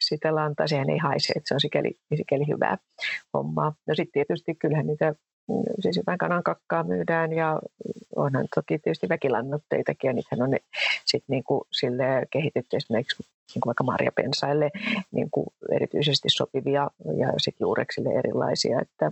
sitä 0.00 0.34
lantaa. 0.34 0.66
Sehän 0.66 0.90
ei 0.90 0.98
haise, 0.98 1.32
että 1.36 1.48
se 1.48 1.54
on 1.54 1.60
sikäli, 1.60 1.98
sikäli 2.16 2.46
hyvää 2.48 2.78
hommaa. 3.34 3.74
No 3.86 3.94
sitten 3.94 4.12
tietysti 4.12 4.54
kyllähän 4.54 4.86
niitä 4.86 5.14
siis 5.80 5.96
jotain 5.96 6.18
kanan 6.18 6.42
kakkaa 6.42 6.84
myydään 6.84 7.32
ja 7.32 7.60
onhan 8.16 8.46
toki 8.54 8.78
tietysti 8.78 9.08
väkilannoitteitakin 9.08 10.08
ja 10.08 10.12
niitähän 10.12 10.42
on 10.42 10.56
sitten 11.04 11.34
niin 11.34 11.44
kuin 11.44 11.60
sille 11.72 12.04
kehitetty 12.30 12.76
esimerkiksi 12.76 13.22
niin 13.22 13.60
kuin 13.60 13.68
vaikka 13.68 13.84
marjapensaille 13.84 14.70
niin 15.12 15.30
kuin 15.30 15.46
erityisesti 15.72 16.28
sopivia 16.28 16.90
ja 17.18 17.32
sitten 17.36 17.64
juureksille 17.64 18.08
erilaisia, 18.18 18.80
että 18.80 19.10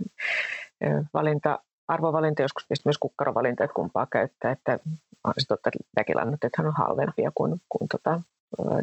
valinta 1.13 1.59
arvovalinta, 1.87 2.41
joskus 2.41 2.65
myös 2.85 2.97
kukkarovalinta, 2.97 3.63
että 3.63 3.73
kumpaa 3.73 4.07
käyttää, 4.11 4.51
että 4.51 4.79
on 5.23 5.33
se 5.37 5.47
totta, 5.47 5.69
että 5.69 5.89
väkilannoitteethan 5.95 6.67
on 6.67 6.73
halvempia 6.77 7.31
kuin, 7.35 7.61
kuin 7.69 7.87
tota, 7.87 8.21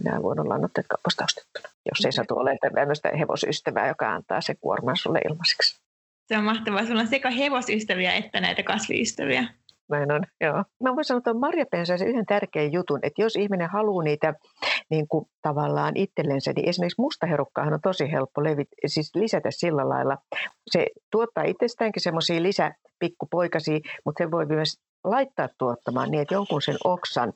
nämä 0.04 0.21
luonnonlannoitteet 0.21 0.87
kaupasta 0.87 1.25
ostettuna. 1.25 1.75
Jos 1.90 2.04
ei 2.04 2.12
satu 2.12 2.38
ole 2.38 2.59
tämmöistä 2.75 3.11
hevosystävää, 3.18 3.88
joka 3.88 4.12
antaa 4.12 4.40
se 4.40 4.54
kuorman 4.54 4.97
sulle 4.97 5.21
ilmaiseksi. 5.28 5.82
Se 6.28 6.38
on 6.38 6.44
mahtavaa. 6.44 6.87
Sulla 6.87 7.00
on 7.00 7.06
sekä 7.06 7.30
hevosystäviä 7.30 8.12
että 8.12 8.40
näitä 8.40 8.62
kasviystäviä. 8.62 9.44
Näin 9.92 10.12
on, 10.12 10.22
joo. 10.40 10.64
Mä 10.82 10.94
voin 10.94 11.04
sanoa 11.04 11.20
tuon 11.20 11.40
marjapensaisen 11.40 12.08
yhden 12.08 12.26
tärkeän 12.26 12.72
jutun, 12.72 12.99
että 13.02 13.22
jos 13.22 13.37
ihminen 13.37 13.70
haluaa 13.70 14.04
niitä 14.04 14.34
niin 14.90 15.08
kuin 15.08 15.25
tavallaan 15.42 15.96
itsellensä, 15.96 16.52
niin 16.56 16.68
esimerkiksi 16.68 17.00
mustaherukkaahan 17.02 17.75
on 17.75 17.80
tosi 17.80 18.12
helppo 18.12 18.44
levit, 18.44 18.68
siis 18.87 19.14
lisätä 19.14 19.50
sillä 19.50 19.88
lailla. 19.88 20.18
Se 20.70 20.87
tuottaa 21.11 21.44
itsestäänkin 21.44 22.02
semmoisia 22.02 22.42
lisäpikkupoikasia, 22.42 23.78
mutta 24.04 24.25
se 24.25 24.30
voi 24.30 24.46
myös 24.46 24.80
laittaa 25.04 25.49
tuottamaan 25.58 26.11
niin, 26.11 26.22
että 26.22 26.34
jonkun 26.34 26.62
sen 26.62 26.76
oksan 26.84 27.32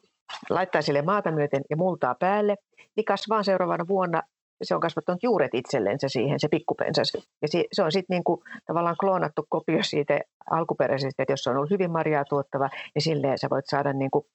laittaa 0.51 0.83
sille 0.83 1.03
maata 1.03 1.33
myöten 1.33 1.63
ja 1.71 1.77
multaa 1.77 2.15
päälle, 2.21 2.57
niin 2.97 3.05
kasvaa 3.05 3.43
seuraavana 3.43 3.89
vuonna 3.89 4.23
se 4.63 4.75
on 4.75 4.81
kasvattanut 4.81 5.23
juuret 5.23 5.55
itsellensä 5.55 6.09
siihen, 6.09 6.41
se 6.41 6.49
pikkupensas. 6.49 7.13
Ja 7.43 7.49
se 7.73 7.83
on 7.83 7.93
sitten 7.93 8.15
niinku 8.15 8.43
tavallaan 8.67 8.97
kloonattu 9.01 9.47
kopio 9.49 9.83
siitä 9.83 10.21
alkuperäisestä, 10.51 11.23
että 11.23 11.33
jos 11.33 11.43
se 11.43 11.51
on 11.51 11.57
ollut 11.57 11.71
hyvin 11.71 11.91
marjaa 11.91 12.25
tuottava, 12.25 12.69
niin 12.95 13.03
silleen 13.03 13.39
sä 13.39 13.51
voit 13.51 13.67
saada 13.69 13.93
niinku 13.93 14.27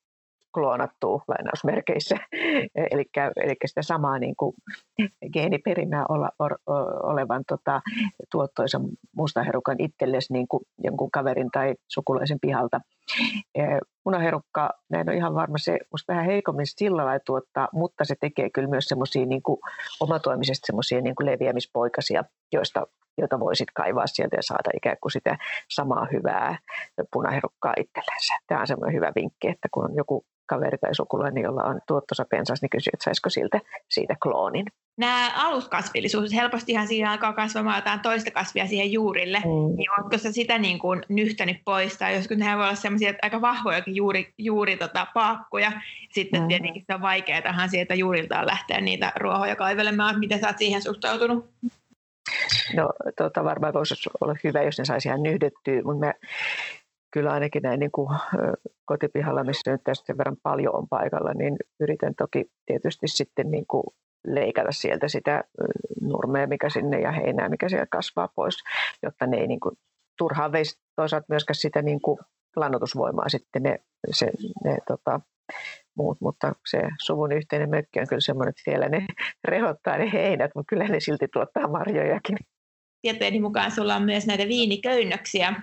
kloonattua 0.53 1.23
lainausmerkeissä, 1.27 2.15
eli 3.43 3.55
sitä 3.65 3.81
samaa 3.81 4.19
niin 4.19 4.35
kuin 4.35 4.55
geeniperimää 5.33 6.05
olla, 6.09 6.29
or, 6.39 6.57
olevan 7.03 7.43
tota, 7.47 7.81
tuottoisen 8.31 8.81
mustaherukan 9.15 9.75
itsellesi 9.79 10.33
niin 10.33 10.47
kuin 10.47 10.63
jonkun 10.83 11.11
kaverin 11.11 11.51
tai 11.51 11.75
sukulaisen 11.87 12.37
pihalta. 12.41 12.81
Punaherukka, 14.03 14.69
näin 14.89 15.09
on 15.09 15.15
ihan 15.15 15.35
varma, 15.35 15.57
se 15.57 15.77
musta 15.91 16.13
vähän 16.13 16.25
heikommin 16.25 16.65
sillä 16.65 17.05
lailla 17.05 17.23
tuottaa, 17.25 17.67
mutta 17.73 18.05
se 18.05 18.15
tekee 18.19 18.49
kyllä 18.49 18.69
myös 18.69 18.85
semmoisia 18.85 19.25
niin 19.25 19.41
omatoimisesti 19.99 20.65
semmoisia 20.65 21.01
niin 21.01 21.15
leviämispoikasia, 21.23 22.23
joista 22.53 22.87
joita 23.17 23.39
voisit 23.39 23.67
kaivaa 23.73 24.07
sieltä 24.07 24.35
ja 24.35 24.41
saada 24.41 24.69
ikään 24.73 24.97
kuin 25.01 25.11
sitä 25.11 25.37
samaa 25.69 26.07
hyvää 26.11 26.57
punaherukkaa 27.13 27.73
itsellensä. 27.79 28.33
Tämä 28.47 28.61
on 28.61 28.67
semmoinen 28.67 28.95
hyvä 28.95 29.11
vinkki, 29.15 29.47
että 29.47 29.67
kun 29.71 29.85
on 29.85 29.95
joku 29.95 30.25
kaveri 30.45 30.77
tai 30.77 30.95
sukulainen, 30.95 31.43
jolla 31.43 31.63
on 31.63 31.79
tuottosa 31.87 32.25
pensas, 32.29 32.61
niin 32.61 32.69
kysyy, 32.69 32.91
että 32.93 33.03
saisiko 33.03 33.29
siltä 33.29 33.59
siitä 33.89 34.15
kloonin. 34.23 34.65
Nämä 34.97 35.31
aluskasvillisuus, 35.35 36.33
helpostihan 36.33 36.87
siihen 36.87 37.09
alkaa 37.09 37.33
kasvamaan 37.33 37.77
jotain 37.77 37.99
toista 37.99 38.31
kasvia 38.31 38.67
siihen 38.67 38.91
juurille, 38.91 39.37
mm. 39.37 39.75
niin 39.75 39.99
oletko 39.99 40.17
sä 40.17 40.31
sitä 40.31 40.57
niin 40.57 40.79
kuin 40.79 41.01
nyhtänyt 41.09 41.57
pois, 41.65 41.97
tai 41.97 42.15
joskus 42.15 42.37
nehän 42.37 42.57
voi 42.57 42.65
olla 42.65 42.75
sellaisia 42.75 43.13
aika 43.21 43.41
vahvojakin 43.41 43.95
juuri, 43.95 44.33
juuri 44.37 44.77
tota 44.77 45.07
paakkuja, 45.13 45.71
sitten 46.13 46.41
mm. 46.41 46.47
tietenkin 46.47 46.83
se 46.87 46.93
on 46.93 47.01
vaikeaa 47.01 47.67
sieltä 47.67 47.95
juuriltaan 47.95 48.47
lähteä 48.47 48.81
niitä 48.81 49.11
ruohoja 49.15 49.55
kaivelemaan, 49.55 50.19
miten 50.19 50.39
sä 50.39 50.47
oot 50.47 50.57
siihen 50.57 50.81
suhtautunut? 50.81 51.49
No 52.75 52.89
tota, 53.17 53.43
varmaan 53.43 53.73
voisi 53.73 54.09
olla 54.21 54.35
hyvä, 54.43 54.61
jos 54.61 54.77
ne 54.77 54.85
saisi 54.85 55.07
ihan 55.07 55.23
nyhdettyä, 55.23 55.81
mutta 55.83 56.05
mä 56.05 56.13
kyllä 57.11 57.31
ainakin 57.31 57.61
näin 57.61 57.79
niin 57.79 57.91
kuin 57.91 58.09
kotipihalla, 58.85 59.43
missä 59.43 59.71
nyt 59.71 59.81
tästä 59.83 60.05
sen 60.05 60.17
verran 60.17 60.37
paljon 60.43 60.75
on 60.75 60.87
paikalla, 60.89 61.33
niin 61.33 61.55
yritän 61.79 62.15
toki 62.15 62.45
tietysti 62.65 63.07
sitten 63.07 63.51
niin 63.51 63.65
kuin 63.67 63.83
leikata 64.27 64.71
sieltä 64.71 65.07
sitä 65.07 65.43
nurmea, 66.01 66.47
mikä 66.47 66.69
sinne 66.69 67.01
ja 67.01 67.11
heinää, 67.11 67.49
mikä 67.49 67.69
siellä 67.69 67.85
kasvaa 67.91 68.27
pois, 68.35 68.57
jotta 69.03 69.27
ne 69.27 69.37
ei 69.37 69.47
niin 69.47 69.59
kuin 69.59 69.77
turhaan 70.17 70.51
veisi 70.51 70.79
toisaalta 70.95 71.25
myöskään 71.29 71.55
sitä 71.55 71.81
niin 71.81 72.01
kuin 72.01 72.19
lannotusvoimaa 72.55 73.29
sitten 73.29 73.63
ne, 73.63 73.79
se, 74.11 74.31
ne 74.63 74.77
tota, 74.87 75.19
muut, 75.95 76.21
mutta 76.21 76.53
se 76.67 76.81
suvun 77.03 77.31
yhteinen 77.31 77.69
mökki 77.69 77.99
on 77.99 78.07
kyllä 78.07 78.21
semmoinen, 78.21 78.49
että 78.49 78.61
siellä 78.63 78.89
ne 78.89 79.05
rehottaa 79.47 79.97
ne 79.97 80.11
heinät, 80.13 80.51
mutta 80.55 80.69
kyllä 80.69 80.87
ne 80.87 80.99
silti 80.99 81.27
tuottaa 81.33 81.67
marjojakin. 81.67 82.37
Tietojeni 83.01 83.39
mukaan 83.39 83.71
sulla 83.71 83.95
on 83.95 84.03
myös 84.03 84.27
näitä 84.27 84.47
viiniköynnöksiä, 84.47 85.53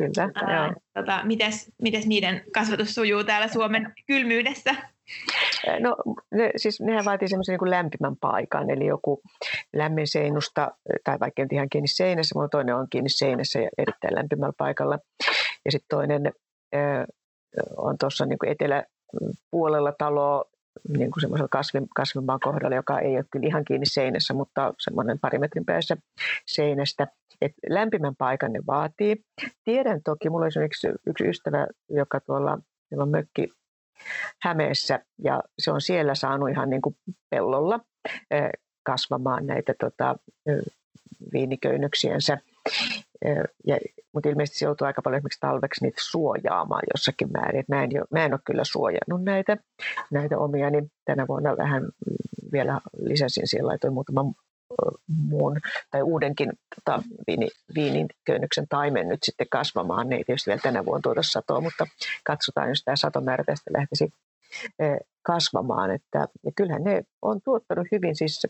Kyllä, 0.00 0.30
Ää, 0.34 0.56
joo. 0.56 0.74
Tota, 0.94 1.20
mites, 1.24 1.72
mites 1.82 2.06
niiden 2.06 2.42
kasvatus 2.54 2.94
sujuu 2.94 3.24
täällä 3.24 3.48
Suomen 3.48 3.92
kylmyydessä? 4.06 4.74
No 5.80 5.96
ne, 6.30 6.50
siis 6.56 6.80
nehän 6.80 7.04
vaatii 7.04 7.28
semmoisen 7.28 7.58
niin 7.60 7.70
lämpimän 7.70 8.16
paikan, 8.16 8.70
eli 8.70 8.86
joku 8.86 9.22
lämmin 9.76 10.06
seinusta, 10.06 10.70
tai 11.04 11.20
vaikka 11.20 11.42
nyt 11.42 11.52
ihan 11.52 11.68
kiinni 11.68 11.88
seinässä, 11.88 12.38
mutta 12.38 12.58
toinen 12.58 12.76
on 12.76 12.86
kiinni 12.90 13.08
seinässä 13.08 13.58
ja 13.58 13.68
erittäin 13.78 14.14
lämpimällä 14.14 14.54
paikalla. 14.58 14.98
Ja 15.64 15.72
sitten 15.72 15.88
toinen 15.88 16.32
äh, 16.74 17.04
on 17.76 17.98
tuossa 17.98 18.26
niin 18.26 18.38
eteläpuolella 18.46 19.92
taloa, 19.98 20.44
niin 20.88 21.10
kuin 21.10 21.20
semmoisella 21.20 21.48
kasvin, 21.48 21.86
kasvimaan 21.96 22.40
kohdalla, 22.40 22.76
joka 22.76 22.98
ei 22.98 23.16
ole 23.16 23.24
kyllä 23.30 23.46
ihan 23.46 23.64
kiinni 23.64 23.86
seinässä, 23.86 24.34
mutta 24.34 24.74
semmoinen 24.78 25.18
pari 25.18 25.38
metrin 25.38 25.64
päässä 25.64 25.96
seinästä. 26.46 27.06
Et 27.40 27.52
lämpimän 27.68 28.16
paikan 28.16 28.52
ne 28.52 28.60
vaatii. 28.66 29.24
Tiedän 29.64 30.00
toki, 30.04 30.30
mulla 30.30 30.44
on 30.44 30.48
esimerkiksi 30.48 30.88
yksi 31.06 31.28
ystävä, 31.28 31.66
joka 31.88 32.20
tuolla, 32.20 32.58
jolla 32.90 33.02
on 33.02 33.10
mökki 33.10 33.48
Hämeessä, 34.42 35.04
ja 35.24 35.42
se 35.58 35.70
on 35.70 35.80
siellä 35.80 36.14
saanut 36.14 36.50
ihan 36.50 36.70
niin 36.70 36.82
kuin 36.82 36.96
pellolla 37.30 37.80
kasvamaan 38.82 39.46
näitä 39.46 39.74
tota, 39.80 40.16
viiniköynnöksiensä. 41.32 42.38
Ja, 43.66 43.78
mutta 44.12 44.28
ilmeisesti 44.28 44.58
se 44.58 44.64
joutuu 44.64 44.86
aika 44.86 45.02
paljon 45.02 45.18
esimerkiksi 45.18 45.40
talveksi 45.40 45.84
niitä 45.84 46.02
suojaamaan 46.10 46.82
jossakin 46.94 47.28
määrin. 47.32 47.64
Mä 47.68 47.82
en, 47.82 47.90
mä 48.10 48.24
en 48.24 48.34
ole 48.34 48.40
kyllä 48.44 48.64
suojannut 48.64 49.24
näitä, 49.24 49.56
näitä 50.10 50.38
omia, 50.38 50.70
niin 50.70 50.90
tänä 51.04 51.26
vuonna 51.28 51.56
vähän 51.56 51.88
vielä 52.52 52.80
lisäsin 53.00 53.46
siellä, 53.46 53.68
laitoin 53.68 53.92
muutaman 53.92 54.34
muun 55.06 55.60
tai 55.90 56.02
uudenkin 56.02 56.52
tota, 56.74 57.02
viini, 57.26 57.48
viinin 57.74 58.06
köynnöksen 58.24 58.66
taimen 58.68 59.08
nyt 59.08 59.22
sitten 59.22 59.46
kasvamaan. 59.50 60.08
Ne 60.08 60.16
ei 60.16 60.24
tietysti 60.24 60.50
vielä 60.50 60.60
tänä 60.62 60.84
vuonna 60.84 61.02
tuota 61.02 61.22
satoa, 61.22 61.60
mutta 61.60 61.86
katsotaan, 62.24 62.68
jos 62.68 62.84
tämä 62.84 62.96
satomäärä 62.96 63.44
tästä 63.44 63.70
lähtisi 63.72 64.12
kasvamaan. 65.22 65.90
Että, 65.90 66.28
ja 66.44 66.52
kyllähän 66.56 66.84
ne 66.84 67.02
on 67.22 67.40
tuottanut 67.44 67.86
hyvin. 67.92 68.16
Siis, 68.16 68.46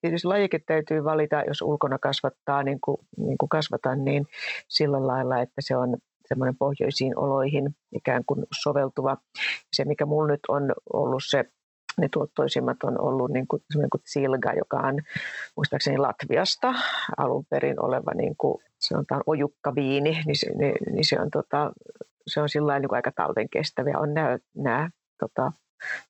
tietysti 0.00 0.28
lajike 0.28 0.58
täytyy 0.66 1.04
valita, 1.04 1.42
jos 1.46 1.62
ulkona 1.62 1.98
kasvattaa, 1.98 2.62
niin 2.62 2.78
kuin, 2.80 2.98
niin 3.16 3.38
kuin 3.38 3.48
kasvatan, 3.48 4.04
niin 4.04 4.26
sillä 4.68 5.06
lailla, 5.06 5.40
että 5.40 5.60
se 5.60 5.76
on 5.76 5.96
semmoinen 6.26 6.56
pohjoisiin 6.58 7.18
oloihin 7.18 7.76
ikään 7.92 8.24
kuin 8.26 8.46
soveltuva. 8.62 9.16
Se, 9.72 9.84
mikä 9.84 10.06
mulla 10.06 10.28
nyt 10.28 10.40
on 10.48 10.72
ollut 10.92 11.22
se 11.26 11.44
ne 11.98 12.08
tuottoisimmat 12.12 12.76
on 12.82 13.00
ollut 13.00 13.30
niin 13.30 13.48
kuin, 13.48 13.62
kuin 13.90 14.02
Silga, 14.04 14.52
joka 14.52 14.76
on 14.76 14.98
muistaakseni 15.56 15.98
Latviasta 15.98 16.74
alun 17.16 17.44
perin 17.50 17.84
oleva 17.84 18.10
niin 18.14 18.34
kuin, 18.38 18.58
sanotaan 18.78 19.22
viini, 19.74 20.22
niin 20.26 20.36
se, 20.36 20.50
niin, 20.50 20.74
niin 20.92 21.04
se 21.04 21.20
on, 21.20 21.30
tota, 21.30 21.72
se 22.26 22.40
on 22.40 22.48
sillä 22.48 22.78
niin 22.78 22.94
aika 22.94 23.12
talven 23.12 23.48
kestäviä. 23.48 23.98
On 23.98 24.14
nämä, 24.14 24.38
nämä 24.56 24.90
tota, 25.18 25.52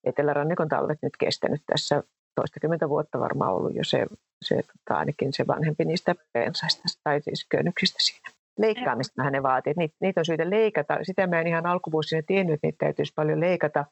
Etelärannikon 0.05 0.69
talvet 0.69 0.99
nyt 1.03 1.17
kestänyt 1.19 1.63
tässä 1.67 2.03
toistakymmentä 2.35 2.89
vuotta 2.89 3.21
varmaan 3.21 3.55
ollut 3.55 3.75
jo 3.75 3.85
se, 3.85 4.07
se 4.43 4.55
tota, 4.55 4.99
ainakin 4.99 5.33
se 5.33 5.47
vanhempi 5.47 5.85
niistä 5.85 6.15
pensaista 6.33 6.83
tai 7.05 7.21
siis 7.21 7.47
köynnöksistä 7.51 7.99
siinä 8.01 8.41
leikkaamista 8.59 9.31
ne 9.31 9.43
vaatii. 9.43 9.75
Niitä, 9.77 9.95
niitä 10.01 10.21
on 10.21 10.25
syytä 10.25 10.51
leikata. 10.51 10.99
Sitä 11.03 11.27
mä 11.27 11.41
en 11.41 11.47
ihan 11.47 11.67
alkuvuosina 11.67 12.23
tiennyt, 12.27 12.55
että 12.55 12.67
niitä 12.67 12.79
täytyisi 12.79 13.13
paljon 13.17 13.41
leikata, 13.41 13.85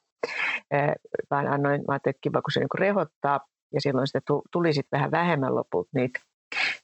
vaan 1.30 1.46
annoin, 1.46 1.80
mä 1.88 1.92
ajattelin, 1.92 2.14
että 2.14 2.20
kiva, 2.20 2.42
kun 2.42 2.52
se 2.52 2.60
niin 2.60 2.68
rehottaa, 2.78 3.40
ja 3.74 3.80
silloin 3.80 4.06
sitä 4.06 4.20
tuli 4.52 4.72
sitten 4.72 4.98
vähän 4.98 5.10
vähemmän 5.10 5.54
lopulta 5.54 5.90
niitä, 5.94 6.20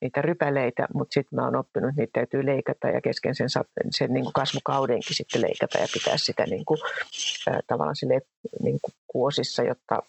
niitä 0.01 0.23
rypäleitä, 0.23 0.87
mutta 0.95 1.15
sitten 1.15 1.37
mä 1.37 1.45
oon 1.45 1.57
oppinut, 1.57 1.89
että 1.89 2.01
niitä 2.01 2.13
täytyy 2.13 2.47
leikata 2.47 2.89
ja 2.89 3.01
kesken 3.01 3.35
sen, 3.35 3.49
sen 3.91 4.13
niin 4.13 4.25
kuin 4.25 4.33
kasvukaudenkin 4.33 5.17
sitten 5.17 5.43
leikata 5.43 5.79
ja 5.79 5.87
pitää 5.93 6.17
sitä 6.17 6.45
niin 6.47 6.65
kuin, 6.65 6.79
tavallaan 7.67 7.97
sille, 7.97 8.21
niin 8.63 8.79
kuin 8.83 8.95
kuosissa, 9.07 9.63
jotta 9.63 10.03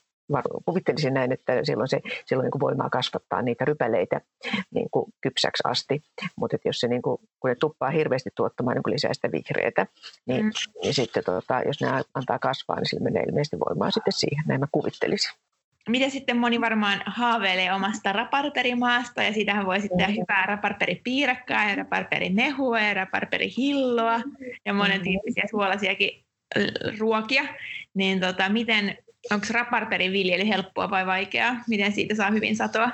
kuvittelisin 0.66 1.14
näin, 1.14 1.32
että 1.32 1.54
silloin, 1.64 1.88
se, 1.88 2.00
silloin 2.26 2.50
niin 2.54 2.62
voimaa 2.62 2.90
kasvattaa 2.90 3.42
niitä 3.42 3.66
rypäleitä 3.66 4.22
niin 4.74 4.88
kuin 4.92 5.14
kypsäksi 5.22 5.64
asti, 5.66 6.04
mutta 6.36 6.58
jos 6.66 6.80
se 6.80 6.88
niin 6.88 7.02
kuin, 7.02 7.18
kun 7.40 7.50
ne 7.50 7.56
tuppaa 7.56 7.90
hirveästi 7.90 8.30
tuottamaan 8.36 8.76
niin 8.76 8.84
kuin 8.84 8.94
lisää 8.94 9.14
sitä 9.14 9.32
vihreätä, 9.32 9.88
niin, 10.26 10.46
mm. 10.46 10.52
niin 10.82 10.94
sitten 10.94 11.24
tota, 11.24 11.62
jos 11.66 11.82
ne 11.82 11.88
antaa 12.14 12.40
kasvaa, 12.40 12.76
niin 12.76 12.86
sillä 12.86 13.04
menee 13.04 13.24
ilmeisesti 13.24 13.60
voimaa 13.70 13.92
sitten 13.92 14.14
siihen, 14.14 14.44
näin 14.48 14.60
mä 14.60 14.68
kuvittelisin. 14.72 15.32
Miten 15.90 16.12
sitten 16.12 16.38
moni 16.38 16.62
varmaan 16.62 17.02
haaveilee 17.06 17.74
omasta 17.74 18.14
raparperimaasta 18.14 19.24
ja 19.24 19.34
siitähän 19.34 19.66
voi 19.66 19.82
sitten 19.82 20.10
mm. 20.10 20.16
hyvää 20.16 20.46
raparperipiirakkaa 20.46 21.70
ja 21.70 21.76
raparperimehua 21.76 22.80
ja 22.80 22.94
raparperihilloa 22.94 24.22
ja 24.66 24.74
monen 24.74 25.02
tyyppisiä 25.04 25.44
suolaisiakin 25.52 26.26
ruokia, 27.00 27.44
niin 27.94 28.20
tota, 28.20 28.50
miten 28.50 28.98
onko 29.32 29.46
raparperin 29.52 30.12
viljely 30.12 30.48
helppoa 30.48 30.90
vai 30.90 31.06
vaikeaa? 31.06 31.56
Miten 31.70 31.92
siitä 31.92 32.16
saa 32.16 32.32
hyvin 32.32 32.56
satoa? 32.56 32.90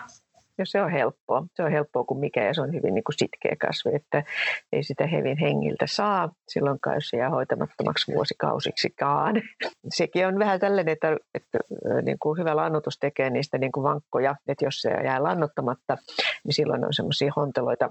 Ja 0.57 0.65
se 0.65 0.81
on 0.81 0.91
helppoa. 0.91 1.45
Se 1.55 1.63
on 1.63 1.71
helppoa 1.71 2.03
kuin 2.03 2.19
mikä 2.19 2.45
ja 2.45 2.53
se 2.53 2.61
on 2.61 2.73
hyvin 2.73 2.93
niin 2.93 3.03
kuin 3.03 3.17
sitkeä 3.17 3.55
kasvi, 3.61 3.95
että 3.95 4.23
ei 4.71 4.83
sitä 4.83 5.07
hevin 5.07 5.37
hengiltä 5.37 5.85
saa 5.87 6.29
silloinkaan, 6.47 6.95
jos 6.95 7.13
jää 7.13 7.29
hoitamattomaksi 7.29 8.13
vuosikausiksikaan. 8.13 9.35
Sekin 9.97 10.27
on 10.27 10.39
vähän 10.39 10.59
tällainen, 10.59 10.91
että, 10.91 11.17
että 11.33 11.59
niin 12.01 12.19
kuin 12.19 12.39
hyvä 12.39 12.55
lannotus 12.55 12.97
tekee 12.99 13.29
niistä 13.29 13.57
niin 13.57 13.71
kuin 13.71 13.83
vankkoja, 13.83 14.35
että 14.47 14.65
jos 14.65 14.81
se 14.81 14.89
jää 14.89 15.23
lannottamatta, 15.23 15.97
niin 16.43 16.53
silloin 16.53 16.85
on 16.85 16.93
semmoisia 16.93 17.31
honteloita 17.35 17.89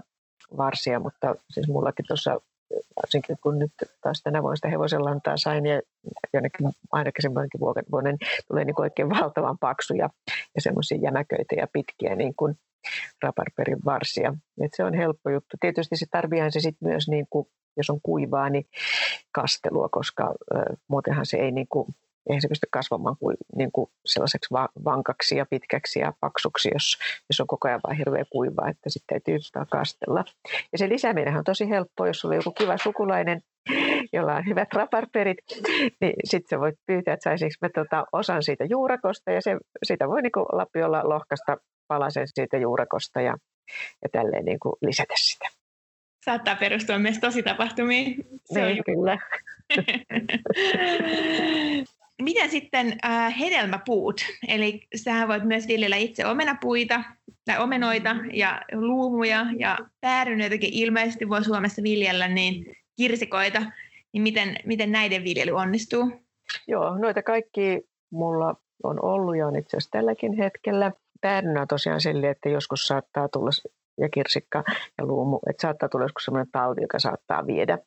varsia, 0.56 1.00
mutta 1.00 1.34
siis 1.50 1.68
mullakin 1.68 2.04
tuossa 2.08 2.40
varsinkin 2.96 3.36
kun 3.42 3.58
nyt 3.58 3.72
taas 4.00 4.22
tänä 4.22 4.42
vuonna 4.42 4.56
sitä 4.56 4.68
hevosenlantaa 4.68 5.36
sain 5.36 5.66
ja 5.66 5.80
jonnekin 6.32 6.66
ainakin 6.92 7.22
semmoinenkin 7.22 7.60
vuoden 7.60 8.18
tulee 8.48 8.64
niin 8.64 8.80
oikein 8.80 9.10
valtavan 9.10 9.58
paksuja 9.58 10.10
ja 10.54 10.60
semmoisia 10.60 10.98
jämäköitä 11.02 11.54
ja 11.54 11.66
pitkiä 11.72 12.16
niin 12.16 12.34
kuin 12.36 12.54
raparperin 13.22 13.84
varsia. 13.84 14.34
Et 14.60 14.70
se 14.76 14.84
on 14.84 14.94
helppo 14.94 15.30
juttu. 15.30 15.56
Tietysti 15.60 15.96
se 15.96 16.06
tarviaan 16.10 16.52
se 16.52 16.60
sitten 16.60 16.88
myös, 16.88 17.08
niin 17.08 17.26
kuin, 17.30 17.48
jos 17.76 17.90
on 17.90 18.00
kuivaa, 18.02 18.50
niin 18.50 18.64
kastelua, 19.32 19.88
koska 19.88 20.24
äh, 20.24 20.62
muutenhan 20.88 21.26
se 21.26 21.36
ei 21.36 21.52
niin 21.52 21.68
kuin, 21.68 21.86
eihän 22.28 22.40
se 22.40 22.48
pysty 22.48 22.66
kasvamaan 22.70 23.16
kuin, 23.20 23.36
niin 23.56 23.72
kuin 23.72 23.90
sellaiseksi 24.06 24.54
vankaksi 24.84 25.36
ja 25.36 25.46
pitkäksi 25.46 25.98
ja 25.98 26.12
paksuksi, 26.20 26.70
jos, 26.74 26.98
jos 27.30 27.40
on 27.40 27.46
koko 27.46 27.68
ajan 27.68 27.80
vain 27.86 27.96
hirveä 27.96 28.24
kuivaa, 28.30 28.68
että 28.68 28.90
sitten 28.90 29.20
täytyy 29.24 29.38
kastella. 29.70 30.24
Ja 30.72 30.78
se 30.78 30.88
lisääminen 30.88 31.36
on 31.36 31.44
tosi 31.44 31.68
helppoa, 31.68 32.06
jos 32.06 32.20
sulla 32.20 32.32
on 32.32 32.38
joku 32.38 32.50
kiva 32.50 32.76
sukulainen, 32.76 33.42
jolla 34.12 34.36
on 34.36 34.46
hyvät 34.46 34.74
raparperit, 34.74 35.38
niin 36.00 36.14
sitten 36.24 36.56
sä 36.56 36.60
voit 36.60 36.74
pyytää, 36.86 37.14
että 37.14 37.24
saisinko 37.24 37.54
mä 37.62 37.68
tota 37.74 38.04
osan 38.12 38.42
siitä 38.42 38.64
juurakosta 38.64 39.30
ja 39.30 39.42
se, 39.42 39.56
sitä 39.82 40.08
voi 40.08 40.22
niin 40.22 40.32
lapiolla 40.52 41.08
lohkasta 41.08 41.56
palasen 41.88 42.26
siitä 42.34 42.56
juurakosta 42.56 43.20
ja, 43.20 43.36
ja 44.02 44.08
tälleen 44.12 44.44
niin 44.44 44.60
kuin 44.60 44.74
lisätä 44.82 45.14
sitä. 45.16 45.48
Saattaa 46.24 46.56
perustua 46.56 46.98
myös 46.98 47.18
tositapahtumiin. 47.18 48.16
Se 48.44 48.60
niin, 48.60 48.78
on 48.78 48.84
kyllä. 48.84 49.18
Miten 52.20 52.50
sitten 52.50 52.98
äh, 53.04 53.38
hedelmäpuut? 53.38 54.20
Eli 54.48 54.86
sähän 54.96 55.28
voit 55.28 55.44
myös 55.44 55.68
viljellä 55.68 55.96
itse 55.96 56.26
omenapuita 56.26 57.02
tai 57.44 57.58
omenoita 57.58 58.16
ja 58.32 58.62
luumuja 58.72 59.46
ja 59.58 59.78
päärynöitäkin 60.00 60.70
ilmeisesti 60.72 61.28
voi 61.28 61.44
Suomessa 61.44 61.82
viljellä, 61.82 62.28
niin 62.28 62.76
kirsikoita. 62.96 63.62
Niin 64.12 64.22
miten, 64.22 64.56
miten 64.66 64.92
näiden 64.92 65.24
viljely 65.24 65.52
onnistuu? 65.52 66.12
Joo, 66.68 66.98
noita 66.98 67.22
kaikki 67.22 67.82
mulla 68.12 68.54
on 68.82 69.04
ollut 69.04 69.36
ja 69.36 69.46
on 69.46 69.56
itse 69.56 69.76
asiassa 69.76 69.90
tälläkin 69.90 70.32
hetkellä. 70.32 70.92
Päärynä 71.20 71.66
tosiaan 71.66 72.00
sille, 72.00 72.30
että 72.30 72.48
joskus 72.48 72.86
saattaa 72.86 73.28
tulla 73.28 73.50
ja 74.00 74.08
kirsikka 74.08 74.64
ja 74.98 75.06
luumu, 75.06 75.38
että 75.50 75.62
saattaa 75.62 75.88
tulla 75.88 76.04
joskus 76.04 76.24
sellainen 76.24 76.52
talvi, 76.52 76.82
joka 76.82 76.98
saattaa 76.98 77.46
viedä 77.46 77.78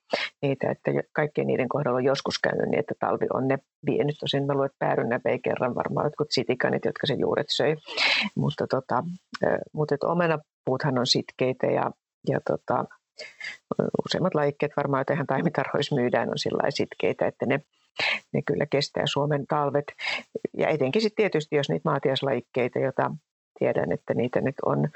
niitä, 0.41 0.71
että 0.71 0.91
kaikkien 1.13 1.47
niiden 1.47 1.69
kohdalla 1.69 1.97
on 1.97 2.03
joskus 2.03 2.39
käynyt 2.39 2.69
niin, 2.69 2.79
että 2.79 2.93
talvi 2.99 3.25
on 3.33 3.47
ne 3.47 3.57
vienyt. 3.85 4.15
Tosin 4.19 4.45
mä 4.45 4.53
luulen, 4.53 4.69
että 4.75 5.29
vei 5.29 5.39
kerran 5.39 5.75
varmaan 5.75 6.05
jotkut 6.05 6.27
sitikanit, 6.31 6.85
jotka 6.85 7.07
se 7.07 7.13
juuret 7.13 7.47
söi, 7.49 7.75
mutta, 8.35 8.67
tota, 8.67 9.03
mutta 9.73 9.95
että 9.95 10.07
omenapuuthan 10.07 10.99
on 10.99 11.07
sitkeitä 11.07 11.67
ja, 11.67 11.91
ja 12.29 12.39
tota, 12.47 12.85
useimmat 14.05 14.35
lajikkeet 14.35 14.71
varmaan, 14.77 14.99
joita 14.99 15.13
ihan 15.13 15.27
taimitarhoissa 15.27 15.95
myydään, 15.95 16.29
on 16.29 16.37
sillä 16.37 16.63
sitkeitä, 16.69 17.27
että 17.27 17.45
ne, 17.45 17.59
ne 18.33 18.41
kyllä 18.45 18.65
kestää 18.65 19.03
Suomen 19.05 19.45
talvet. 19.47 19.85
Ja 20.57 20.67
etenkin 20.67 21.01
sitten 21.01 21.23
tietysti, 21.23 21.55
jos 21.55 21.69
niitä 21.69 21.89
maatiaislajikkeita, 21.89 22.79
joita 22.79 23.11
tiedän, 23.59 23.91
että 23.91 24.13
niitä 24.13 24.41
nyt 24.41 24.55
on, 24.65 24.89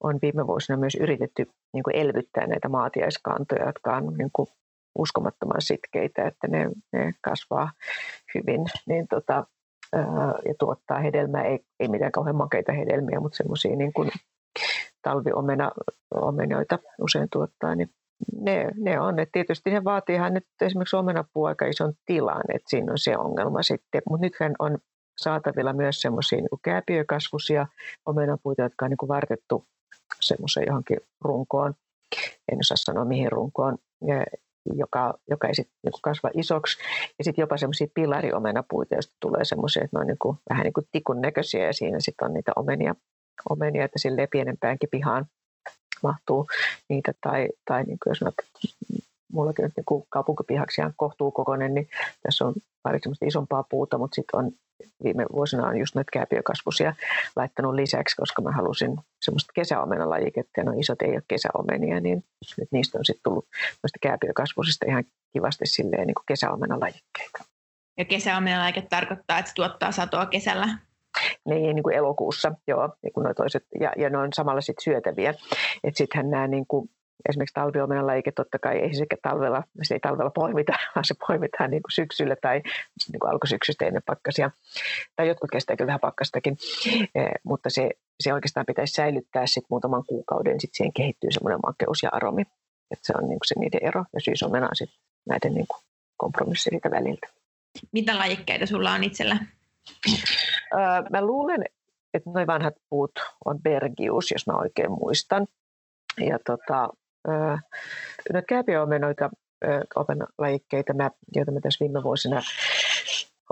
on 0.00 0.18
viime 0.22 0.46
vuosina 0.46 0.78
myös 0.78 0.94
yritetty 0.94 1.46
niin 1.72 1.82
kuin 1.82 1.96
elvyttää 1.96 2.46
näitä 2.46 2.68
maatiaiskantoja, 2.68 3.66
jotka 3.66 3.96
on 3.96 4.14
niin 4.18 4.30
kuin 4.32 4.48
uskomattoman 4.98 5.62
sitkeitä, 5.62 6.26
että 6.26 6.48
ne, 6.48 6.70
ne 6.92 7.12
kasvaa 7.20 7.70
hyvin 8.34 8.60
niin 8.86 9.08
tota, 9.08 9.46
ja 10.48 10.54
tuottaa 10.58 10.98
hedelmää, 10.98 11.44
ei, 11.44 11.58
ei 11.80 11.88
mitään 11.88 12.12
kauhean 12.12 12.36
makeita 12.36 12.72
hedelmiä, 12.72 13.20
mutta 13.20 13.36
semmoisia 13.36 13.76
niin 13.76 13.92
kuin 13.92 14.10
talviomenoita 15.02 16.78
usein 17.00 17.28
tuottaa, 17.32 17.74
niin 17.74 17.90
ne, 18.40 18.68
ne 18.76 19.00
on. 19.00 19.18
Et 19.18 19.28
tietysti 19.32 19.70
ne 19.70 19.84
vaatiihan 19.84 20.34
nyt 20.34 20.46
esimerkiksi 20.62 20.96
omenapuu 20.96 21.44
aika 21.44 21.66
ison 21.66 21.92
tilan, 22.06 22.42
että 22.48 22.70
siinä 22.70 22.92
on 22.92 22.98
se 22.98 23.16
ongelma 23.16 23.62
sitten. 23.62 24.02
Mutta 24.10 24.26
nythän 24.26 24.54
on 24.58 24.78
saatavilla 25.18 25.72
myös 25.72 26.00
semmoisia 26.00 26.38
niin 26.38 26.60
kääpiökasvuisia 26.62 27.66
omenapuita, 28.06 28.62
jotka 28.62 28.84
on 28.84 28.90
niin 28.90 28.98
kuin 28.98 29.08
vartettu 29.08 29.66
semmoiseen 30.20 30.66
johonkin 30.66 31.00
runkoon. 31.20 31.74
En 32.52 32.58
osaa 32.60 32.76
sanoa 32.76 33.04
mihin 33.04 33.32
runkoon, 33.32 33.78
joka, 34.74 35.14
joka 35.30 35.48
ei 35.48 35.54
sitten 35.54 35.76
niin 35.84 36.02
kasva 36.02 36.30
isoksi. 36.34 36.78
Ja 37.18 37.24
sitten 37.24 37.42
jopa 37.42 37.56
semmoisia 37.56 37.86
pilariomenapuita, 37.94 38.94
joista 38.94 39.14
tulee 39.20 39.44
semmoisia, 39.44 39.84
että 39.84 39.96
ne 39.96 40.00
on 40.00 40.06
niin 40.06 40.18
kuin, 40.18 40.38
vähän 40.50 40.64
niin 40.64 40.72
kuin 40.72 40.86
tikun 40.92 41.20
näköisiä 41.20 41.66
ja 41.66 41.72
siinä 41.72 42.00
sitten 42.00 42.28
on 42.28 42.34
niitä 42.34 42.52
omenia, 42.56 42.94
omenia 43.50 43.84
että 43.84 43.98
sille 43.98 44.26
pienempäänkin 44.26 44.88
pihaan 44.90 45.26
mahtuu 46.02 46.46
niitä. 46.88 47.12
Tai, 47.20 47.48
tai 47.64 47.84
niin 47.84 47.98
kuin 48.04 48.10
jos 48.10 48.20
mullakin 49.32 49.62
nyt 49.62 49.72
niin 49.76 50.04
kaupunkipihaksi 50.08 50.80
ihan 50.80 50.92
kohtuu 50.96 51.30
kokoinen, 51.30 51.74
niin 51.74 51.88
tässä 52.22 52.44
on 52.44 52.54
pari 52.82 52.98
semmoista 53.02 53.26
isompaa 53.26 53.64
puuta, 53.70 53.98
mutta 53.98 54.14
sitten 54.14 54.40
on 54.40 54.52
viime 55.04 55.26
vuosina 55.32 55.66
on 55.66 55.76
just 55.76 55.94
näitä 55.94 56.10
kääpiökasvusia 56.12 56.94
laittanut 57.36 57.74
lisäksi, 57.74 58.16
koska 58.16 58.42
mä 58.42 58.52
halusin 58.52 58.96
semmoista 59.24 59.52
kesäomenalajiketta, 59.54 60.60
ja 60.60 60.64
no 60.64 60.72
isot 60.76 61.02
ei 61.02 61.12
ole 61.12 61.22
kesäomenia, 61.28 62.00
niin 62.00 62.24
nyt 62.58 62.68
niistä 62.72 62.98
on 62.98 63.04
sitten 63.04 63.22
tullut 63.22 63.46
noista 63.82 63.98
kääpiökasvusista 64.02 64.86
ihan 64.88 65.04
kivasti 65.32 65.66
silleen 65.66 66.06
niin 66.06 66.14
kuin 66.14 66.26
kesäomenalajikkeita. 66.28 67.44
Ja 67.98 68.04
kesäomenalajike 68.04 68.82
tarkoittaa, 68.82 69.38
että 69.38 69.48
se 69.48 69.54
tuottaa 69.54 69.92
satoa 69.92 70.26
kesällä? 70.26 70.68
Niin, 71.48 71.74
niin 71.76 71.82
kuin 71.82 71.96
elokuussa, 71.96 72.52
joo, 72.68 72.88
niin 73.02 73.12
kuin 73.12 73.26
toiset, 73.36 73.64
ja, 73.80 73.92
ja 73.96 74.10
ne 74.10 74.18
on 74.18 74.32
samalla 74.32 74.60
sitten 74.60 74.84
syötäviä. 74.84 75.30
Että 75.84 75.98
sittenhän 75.98 76.30
nämä 76.30 76.46
niin 76.46 76.66
kuin 76.66 76.90
esimerkiksi 77.28 77.54
talviomenan 77.54 78.06
lajike 78.06 78.32
totta 78.32 78.58
kai 78.58 78.78
ei 78.78 78.94
se 78.94 79.06
talvella, 79.22 79.62
se 79.82 79.94
ei 79.94 80.00
talvella 80.00 80.30
poimita, 80.30 80.72
vaan 80.94 81.04
se 81.04 81.14
poimitaan 81.28 81.70
niin 81.70 81.82
kuin 81.82 81.92
syksyllä 81.92 82.36
tai 82.42 82.62
niin 83.12 83.20
kuin 83.20 83.30
alkusyksystä 83.30 83.86
ennen 83.86 84.02
pakkasia. 84.06 84.50
Tai 85.16 85.28
jotkut 85.28 85.50
kestää 85.50 85.76
kyllä 85.76 85.86
vähän 85.86 86.00
pakkastakin, 86.00 86.56
eh, 87.14 87.30
mutta 87.44 87.70
se, 87.70 87.90
se 88.20 88.34
oikeastaan 88.34 88.66
pitäisi 88.66 88.92
säilyttää 88.92 89.46
sit 89.46 89.64
muutaman 89.70 90.04
kuukauden, 90.06 90.60
sitten 90.60 90.76
siihen 90.76 90.92
kehittyy 90.92 91.30
semmoinen 91.30 91.60
makeus 91.66 92.02
ja 92.02 92.10
aromi. 92.12 92.42
Että 92.90 93.06
se 93.06 93.12
on 93.16 93.28
niin 93.28 93.38
kuin 93.38 93.48
se 93.48 93.58
niiden 93.58 93.80
ero 93.82 94.04
ja 94.14 94.20
syysomena 94.20 94.66
on 94.66 94.76
sitten 94.76 94.98
näiden 95.28 95.54
niin 95.54 95.66
kuin 95.66 95.80
kompromissi 96.16 96.70
siitä 96.70 96.90
väliltä. 96.90 97.28
Mitä 97.92 98.18
lajikkeita 98.18 98.66
sulla 98.66 98.92
on 98.92 99.04
itsellä? 99.04 99.36
Öö, 100.74 100.80
mä 101.10 101.22
luulen, 101.22 101.64
että 102.14 102.30
noin 102.30 102.46
vanhat 102.46 102.74
puut 102.90 103.10
on 103.44 103.62
Bergius, 103.62 104.30
jos 104.30 104.46
mä 104.46 104.58
oikein 104.58 104.90
muistan. 104.90 105.46
Ja 106.20 106.38
tota, 106.46 106.88
Noita 107.26 108.46
kääpiöomenoita, 108.48 109.30
omenalajikkeita, 109.96 110.94
mä, 110.94 111.10
joita 111.36 111.52
mä 111.52 111.60
tässä 111.60 111.84
viime 111.84 112.02
vuosina 112.02 112.42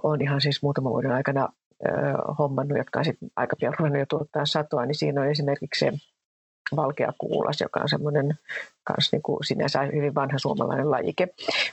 olen 0.02 0.22
ihan 0.22 0.40
siis 0.40 0.62
muutaman 0.62 0.92
vuoden 0.92 1.12
aikana 1.12 1.48
hommannut, 2.38 2.78
jotka 2.78 2.98
on 2.98 3.04
sitten 3.04 3.30
aika 3.36 3.56
pian 3.56 3.74
ruvennut 3.78 4.00
jo 4.00 4.06
tuottaa 4.08 4.46
satoa, 4.46 4.86
niin 4.86 4.94
siinä 4.94 5.20
on 5.20 5.30
esimerkiksi 5.30 5.84
se 5.84 5.92
valkea 6.76 7.12
kuulas, 7.18 7.60
joka 7.60 7.80
on 7.80 7.88
semmoinen 7.88 8.34
kans 8.84 9.12
niin 9.12 9.22
kuin 9.22 9.44
sinänsä 9.44 9.82
hyvin 9.82 10.14
vanha 10.14 10.38
suomalainen 10.38 10.90
lajike, 10.90 11.28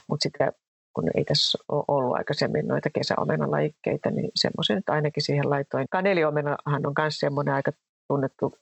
mutta 0.08 0.22
sitä 0.22 0.52
kun 0.94 1.10
ei 1.14 1.24
tässä 1.24 1.58
ole 1.68 1.84
ollut 1.88 2.16
aikaisemmin 2.16 2.68
noita 2.68 2.90
kesäomenalajikkeita, 2.90 4.10
niin 4.10 4.30
semmoisen 4.34 4.76
nyt 4.76 4.88
ainakin 4.88 5.22
siihen 5.22 5.50
laitoin. 5.50 5.86
Kaneliomenahan 5.90 6.86
on 6.86 6.92
myös 6.98 7.18
semmoinen 7.18 7.54
aika 7.54 7.72
tunnettu 8.08 8.54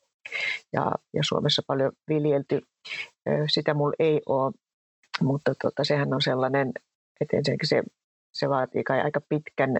ja, 0.72 0.92
ja 1.14 1.22
Suomessa 1.24 1.62
paljon 1.66 1.92
viljelty. 2.08 2.60
Sitä 3.46 3.74
mulla 3.74 3.94
ei 3.98 4.20
ole, 4.26 4.52
mutta 5.20 5.54
tota, 5.62 5.84
sehän 5.84 6.14
on 6.14 6.22
sellainen, 6.22 6.72
että 7.20 7.36
ensinnäkin 7.36 7.68
se, 7.68 7.82
se 8.32 8.48
vaatii 8.48 8.84
kai 8.84 9.00
aika 9.00 9.20
pitkän 9.28 9.78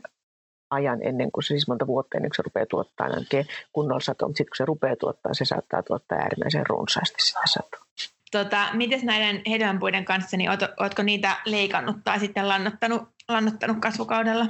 ajan 0.71 1.03
ennen 1.03 1.33
kuin 1.33 1.45
se 1.45 1.49
siis 1.49 1.69
monta 1.69 1.87
vuotta 1.87 2.19
ennen 2.19 2.31
kuin 2.31 2.37
se 2.37 2.43
rupeaa 2.43 2.67
tuottaa 2.67 3.09
oikein 3.19 3.47
kunnolla 3.73 4.01
satoa, 4.01 4.29
mutta 4.29 4.39
sitten 4.39 4.51
kun 4.51 4.57
se 4.57 4.65
rupeaa 4.65 4.97
tuottaa, 4.97 5.35
se 5.35 5.45
saattaa 5.45 5.83
tuottaa 5.83 6.19
äärimmäisen 6.19 6.67
runsaasti 6.67 7.23
sitä 7.23 7.41
satoa. 7.45 7.85
Tota, 8.31 8.69
miten 8.73 9.01
näiden 9.03 9.43
hedelmänpuiden 9.51 10.05
kanssa, 10.05 10.37
niin 10.37 10.51
oletko 10.81 11.03
niitä 11.03 11.37
leikannut 11.47 11.97
tai 12.05 12.21
sitten 12.21 12.49
lannottanut, 12.49 13.03
lannottanut 13.29 13.77
kasvukaudella? 13.81 14.47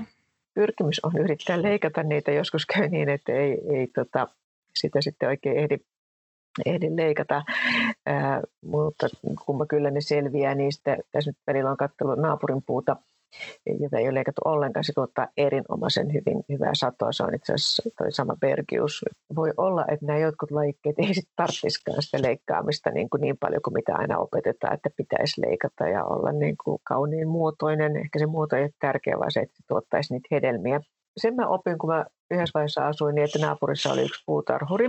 Pyrkimys 0.54 1.00
on 1.04 1.16
yrittää 1.18 1.62
leikata 1.62 2.02
niitä. 2.02 2.30
Joskus 2.30 2.66
käy 2.66 2.88
niin, 2.88 3.08
että 3.08 3.32
ei, 3.32 3.58
ei 3.76 3.86
tota, 3.86 4.28
sitä 4.74 5.00
sitten 5.00 5.28
oikein 5.28 5.58
ehdi, 5.58 5.76
ehdi 6.66 6.96
leikata, 6.96 7.42
Ää, 8.06 8.42
mutta 8.64 9.06
kumma 9.46 9.66
kyllä 9.66 9.90
ne 9.90 10.00
selviää 10.00 10.54
niistä. 10.54 10.96
Tässä 11.12 11.30
nyt 11.30 11.38
välillä 11.46 11.70
on 11.70 11.76
katsellut 11.76 12.18
naapurin 12.18 12.62
puuta, 12.66 12.96
jota 13.80 13.98
ei 13.98 14.04
ole 14.04 14.14
leikattu 14.14 14.40
ollenkaan. 14.44 14.84
Se 14.84 14.92
tuottaa 14.92 15.28
erinomaisen 15.36 16.12
hyvin, 16.12 16.44
hyvää 16.48 16.70
satoa. 16.74 17.12
Se 17.12 17.22
on 17.22 17.34
itse 17.34 17.52
asiassa 17.52 17.82
toi 17.98 18.12
sama 18.12 18.36
Bergius. 18.40 19.04
Voi 19.36 19.50
olla, 19.56 19.84
että 19.88 20.06
nämä 20.06 20.18
jotkut 20.18 20.50
lajikkeet 20.50 20.98
ei 20.98 21.14
sitten 21.14 21.32
tarvitsisikaan 21.36 22.02
sitä 22.02 22.22
leikkaamista 22.22 22.90
niin, 22.90 23.10
kuin 23.10 23.20
niin 23.20 23.38
paljon 23.40 23.62
kuin 23.62 23.74
mitä 23.74 23.96
aina 23.96 24.18
opetetaan, 24.18 24.74
että 24.74 24.90
pitäisi 24.96 25.40
leikata 25.40 25.88
ja 25.88 26.04
olla 26.04 26.32
niin 26.32 26.56
kuin 26.64 26.78
kauniin 26.84 27.28
muotoinen. 27.28 27.96
Ehkä 27.96 28.18
se 28.18 28.26
muoto 28.26 28.56
ei 28.56 28.62
ole 28.62 28.70
tärkeä, 28.78 29.18
vaan 29.18 29.32
se, 29.32 29.40
että 29.40 29.60
tuottaisi 29.68 30.14
niitä 30.14 30.28
hedelmiä 30.30 30.80
sen 31.16 31.34
mä 31.34 31.48
opin, 31.48 31.78
kun 31.78 31.90
mä 31.90 32.04
yhdessä 32.30 32.50
vaiheessa 32.54 32.86
asuin 32.86 33.14
niin, 33.14 33.24
että 33.24 33.38
naapurissa 33.38 33.92
oli 33.92 34.02
yksi 34.02 34.22
puutarhuri, 34.26 34.88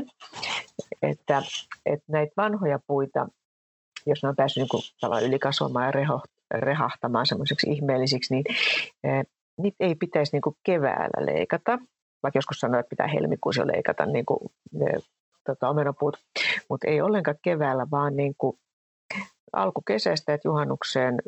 että, 1.01 1.41
että 1.85 2.05
näitä 2.11 2.33
vanhoja 2.37 2.79
puita 2.87 3.27
jos 4.05 4.23
ne 4.23 4.29
on 4.29 4.35
päässyt 4.35 4.63
niin 4.73 5.23
ylikasvamaan 5.25 5.85
ja 5.85 5.91
reho, 5.91 6.21
rehahtamaan 6.53 7.25
semmoiseksi 7.25 7.69
ihmeellisiksi, 7.69 8.33
niin 8.33 8.43
niitä 9.57 9.77
ei 9.79 9.95
pitäisi 9.95 10.35
niin 10.35 10.41
kuin 10.41 10.55
keväällä 10.63 11.25
leikata. 11.25 11.79
Vaikka 12.23 12.37
joskus 12.37 12.59
sanoo, 12.59 12.79
että 12.79 12.89
pitää 12.89 13.07
helmikuussa 13.07 13.67
leikata 13.67 14.05
niin 14.05 14.25
kuin, 14.25 14.39
ne, 14.71 14.91
tota, 15.45 15.69
omenapuut, 15.69 16.17
mutta 16.69 16.87
ei 16.87 17.01
ollenkaan 17.01 17.37
keväällä, 17.41 17.87
vaan 17.91 18.15
niin 18.15 18.35
kuin 18.37 18.57
alkukesästä, 19.53 20.33
että 20.33 20.47
juhannukseen 20.47 21.19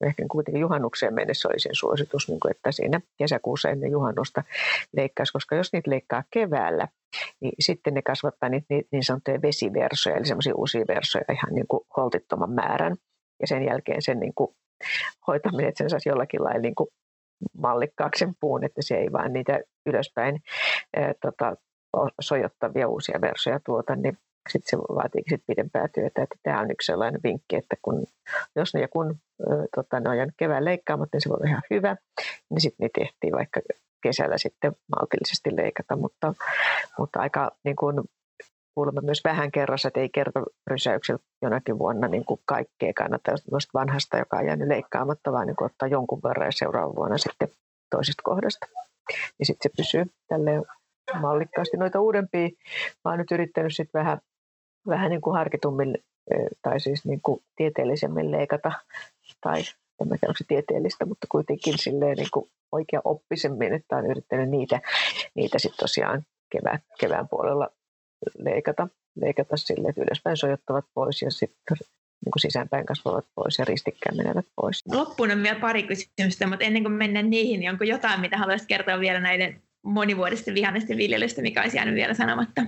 ehkä 0.00 0.24
kuitenkin 0.30 0.60
juhannukseen 0.60 1.14
mennessä 1.14 1.48
olisi 1.48 1.68
suositus, 1.72 2.28
niin 2.28 2.40
kuin, 2.40 2.50
että 2.50 2.72
siinä 2.72 3.00
kesäkuussa 3.18 3.68
ennen 3.68 3.90
juhannusta 3.90 4.44
leikkaisi, 4.92 5.32
koska 5.32 5.56
jos 5.56 5.72
niitä 5.72 5.90
leikkaa 5.90 6.24
keväällä, 6.30 6.88
niin 7.40 7.52
sitten 7.60 7.94
ne 7.94 8.02
kasvattaa 8.02 8.48
niitä 8.48 8.66
niin, 8.70 8.84
niin 8.92 9.04
sanottuja 9.04 9.42
vesiversoja, 9.42 10.16
eli 10.16 10.26
semmoisia 10.26 10.54
uusia 10.54 10.84
versoja 10.88 11.24
ihan 11.32 11.54
niin 11.54 11.66
kuin 11.68 11.84
holtittoman 11.96 12.50
määrän. 12.50 12.96
Ja 13.40 13.46
sen 13.46 13.64
jälkeen 13.64 14.02
sen 14.02 14.20
niin 14.20 14.34
kuin 14.34 14.56
hoitaminen, 15.26 15.68
että 15.68 15.78
sen 15.78 15.90
saisi 15.90 16.08
jollakin 16.08 16.44
lailla 16.44 16.60
niin 16.60 16.74
kuin 16.74 16.88
mallikkaaksi 17.58 18.18
sen 18.18 18.34
puun, 18.40 18.64
että 18.64 18.82
se 18.82 18.96
ei 18.96 19.12
vaan 19.12 19.32
niitä 19.32 19.60
ylöspäin 19.86 20.42
ää, 20.96 21.14
tota, 21.22 21.56
sojottavia 22.20 22.88
uusia 22.88 23.20
versoja 23.20 23.60
tuota, 23.64 23.96
niin 23.96 24.18
sitten 24.48 24.70
se 24.70 24.78
vaatii 24.78 25.22
sit 25.28 25.42
pidempää 25.46 25.88
työtä. 25.94 26.22
Että 26.22 26.36
tämä 26.42 26.60
on 26.60 26.70
yksi 26.70 26.86
sellainen 26.86 27.20
vinkki, 27.24 27.56
että 27.56 27.76
kun, 27.82 28.06
jos 28.56 28.74
ne 28.74 28.80
ja 28.80 28.88
kun 28.88 29.16
tota, 29.74 30.00
ne 30.00 30.10
on 30.10 30.16
jäänyt 30.16 30.34
kevään 30.36 30.64
leikkaamatta, 30.64 31.16
niin 31.16 31.22
se 31.22 31.28
voi 31.28 31.36
olla 31.36 31.48
ihan 31.48 31.62
hyvä. 31.70 31.96
Niin 32.50 32.60
sitten 32.60 32.84
ne 32.84 32.88
tehtiin 32.98 33.34
vaikka 33.34 33.60
kesällä 34.02 34.38
sitten 34.38 34.72
maltillisesti 34.96 35.56
leikata, 35.56 35.96
mutta, 35.96 36.34
mutta 36.98 37.20
aika 37.20 37.50
niin 37.64 37.76
kuin, 37.76 38.00
kuulemma 38.74 39.00
myös 39.00 39.20
vähän 39.24 39.50
kerrassa, 39.50 39.88
että 39.88 40.00
ei 40.00 40.08
kerta 40.08 40.42
rysäyksellä 40.66 41.20
jonakin 41.42 41.78
vuonna 41.78 42.08
niin 42.08 42.24
kuin 42.24 42.40
kaikkea 42.44 42.92
kannata 42.96 43.30
jos 43.30 43.68
vanhasta, 43.74 44.18
joka 44.18 44.36
on 44.36 44.46
jäänyt 44.46 44.68
leikkaamatta, 44.68 45.32
vaan 45.32 45.46
niin 45.46 45.56
kuin 45.56 45.66
ottaa 45.66 45.88
jonkun 45.88 46.20
verran 46.24 46.46
ja 46.46 46.52
seuraavan 46.52 46.96
vuonna 46.96 47.18
sitten 47.18 47.48
toisesta 47.90 48.22
kohdasta. 48.24 48.66
Ja 49.38 49.46
sitten 49.46 49.70
se 49.70 49.76
pysyy 49.76 50.04
tälleen 50.28 50.64
mallikkaasti. 51.20 51.76
Noita 51.76 52.00
uudempia 52.00 52.48
mä 53.04 53.10
oon 53.10 53.18
nyt 53.18 53.30
yrittänyt 53.30 53.76
sitten 53.76 53.98
vähän 54.00 54.18
vähän 54.88 55.10
niin 55.10 55.20
kuin 55.20 55.36
harkitummin 55.36 55.98
tai 56.62 56.80
siis 56.80 57.04
niin 57.04 57.20
kuin 57.22 57.42
tieteellisemmin 57.56 58.30
leikata, 58.30 58.72
tai 59.40 59.58
en 59.58 60.08
tiedä, 60.08 60.18
onko 60.22 60.36
se 60.36 60.44
tieteellistä, 60.48 61.06
mutta 61.06 61.26
kuitenkin 61.30 61.78
silleen 61.78 62.16
niin 62.16 62.28
kuin 62.32 62.50
oikea 62.72 63.00
oppisemmin, 63.04 63.74
että 63.74 63.96
olen 63.96 64.10
yrittänyt 64.10 64.50
niitä, 64.50 64.80
niitä 65.34 65.58
sitten 65.58 65.78
tosiaan 65.78 66.22
kevään, 66.50 66.78
kevään 67.00 67.28
puolella 67.28 67.68
leikata, 68.38 68.88
leikata 69.20 69.56
silleen, 69.56 69.90
että 69.90 70.02
ylöspäin 70.02 70.36
sojottavat 70.36 70.84
pois 70.94 71.22
ja 71.22 71.30
sitten 71.30 71.76
niin 72.24 72.32
kuin 72.32 72.40
sisäänpäin 72.40 72.86
kasvavat 72.86 73.26
pois 73.34 73.58
ja 73.58 73.64
ristikkään 73.64 74.16
menevät 74.16 74.46
pois. 74.56 74.82
Loppuun 74.94 75.30
on 75.30 75.42
vielä 75.42 75.60
pari 75.60 75.82
kysymystä, 75.82 76.46
mutta 76.46 76.64
ennen 76.64 76.82
kuin 76.82 76.92
mennään 76.92 77.30
niihin, 77.30 77.60
niin 77.60 77.70
onko 77.70 77.84
jotain, 77.84 78.20
mitä 78.20 78.38
haluaisit 78.38 78.68
kertoa 78.68 79.00
vielä 79.00 79.20
näiden 79.20 79.62
monivuotisten 79.82 80.54
vihannesten 80.54 80.96
viljelystä, 80.96 81.42
mikä 81.42 81.62
olisi 81.62 81.76
jäänyt 81.76 81.94
vielä 81.94 82.14
sanomatta? 82.14 82.62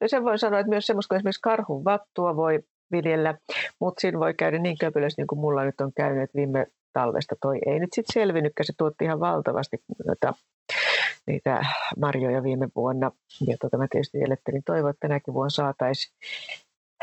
Ja 0.00 0.08
sen 0.08 0.24
voi 0.24 0.38
sanoa, 0.38 0.60
että 0.60 0.70
myös 0.70 0.86
semmoista 0.86 1.08
kuin 1.08 1.16
esimerkiksi 1.16 1.40
karhun 1.42 1.84
vattua 1.84 2.36
voi 2.36 2.60
viljellä, 2.92 3.34
mutta 3.80 4.00
siinä 4.00 4.18
voi 4.18 4.34
käydä 4.34 4.58
niin 4.58 4.78
köpelössä, 4.78 5.22
niin 5.22 5.26
kuin 5.26 5.38
mulla 5.38 5.64
nyt 5.64 5.80
on 5.80 5.92
käynyt, 5.96 6.22
että 6.22 6.38
viime 6.38 6.66
talvesta 6.92 7.36
toi 7.42 7.58
ei 7.66 7.78
nyt 7.78 7.90
sitten 7.92 8.12
selvinnytkään, 8.12 8.66
se 8.66 8.72
tuotti 8.78 9.04
ihan 9.04 9.20
valtavasti 9.20 9.76
noita, 10.06 10.34
niitä 11.26 11.62
marjoja 11.98 12.42
viime 12.42 12.68
vuonna. 12.76 13.10
Ja 13.46 13.56
tota, 13.60 13.78
mä 13.78 13.86
tietysti 13.90 14.22
elettelin 14.22 14.62
toivoa, 14.66 14.90
että 14.90 15.08
tänäkin 15.08 15.34
vuonna 15.34 15.50
saataisiin 15.50 16.14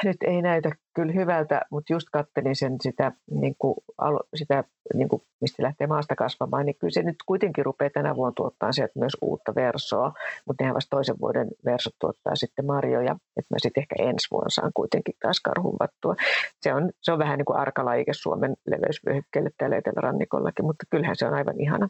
nyt 0.04 0.18
ei 0.28 0.42
näytä 0.42 0.72
kyllä 0.96 1.14
hyvältä, 1.14 1.62
mutta 1.72 1.94
just 1.94 2.08
kattelin 2.12 2.56
sen 2.56 2.76
sitä, 2.82 3.12
niin 3.32 3.56
kuin, 3.58 3.76
sitä 4.36 4.64
niin 4.94 5.10
kuin, 5.10 5.22
mistä 5.42 5.64
lähtee 5.64 5.88
maasta 5.88 6.16
kasvamaan, 6.16 6.66
niin 6.66 6.76
kyllä 6.80 6.92
se 6.92 7.04
nyt 7.04 7.16
kuitenkin 7.26 7.66
rupeaa 7.66 7.90
tänä 7.94 8.16
vuonna 8.16 8.34
tuottaa 8.36 8.72
sieltä 8.72 9.00
myös 9.00 9.18
uutta 9.22 9.56
versoa, 9.56 10.14
mutta 10.46 10.64
nehän 10.64 10.76
vasta 10.76 10.96
toisen 10.96 11.20
vuoden 11.22 11.48
versot 11.66 11.94
tuottaa 12.00 12.36
sitten 12.36 12.66
marjoja, 12.66 13.12
että 13.12 13.54
mä 13.54 13.58
sitten 13.58 13.82
ehkä 13.82 13.96
ensi 14.00 14.28
vuonna 14.32 14.50
saan 14.50 14.72
kuitenkin 14.74 15.16
taas 15.22 15.40
karhuvattua. 15.40 16.16
Se 16.62 16.74
on, 16.74 16.92
se 17.02 17.12
on 17.12 17.20
vähän 17.20 17.38
niin 17.38 17.46
kuin 17.46 17.60
arkalaike 17.60 18.14
Suomen 18.14 18.56
leveysvyöhykkeelle 18.68 19.50
täällä 19.58 19.78
etelärannikollakin, 19.78 20.66
mutta 20.66 20.86
kyllähän 20.90 21.16
se 21.16 21.28
on 21.28 21.34
aivan 21.34 21.62
ihana. 21.62 21.90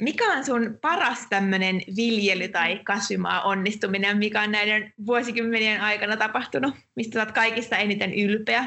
Mikä 0.00 0.32
on 0.32 0.44
sun 0.44 0.78
paras 0.82 1.26
tämmöinen 1.30 1.76
viljely- 1.96 2.48
tai 2.48 2.80
kasvimaa 2.84 3.42
onnistuminen, 3.42 4.18
mikä 4.18 4.42
on 4.42 4.52
näiden 4.52 4.92
vuosikymmenien 5.06 5.80
aikana 5.80 6.16
tapahtunut? 6.16 6.74
Mistä 6.96 7.18
olet 7.18 7.32
kaikista 7.32 7.76
eniten 7.76 8.14
ylpeä? 8.14 8.64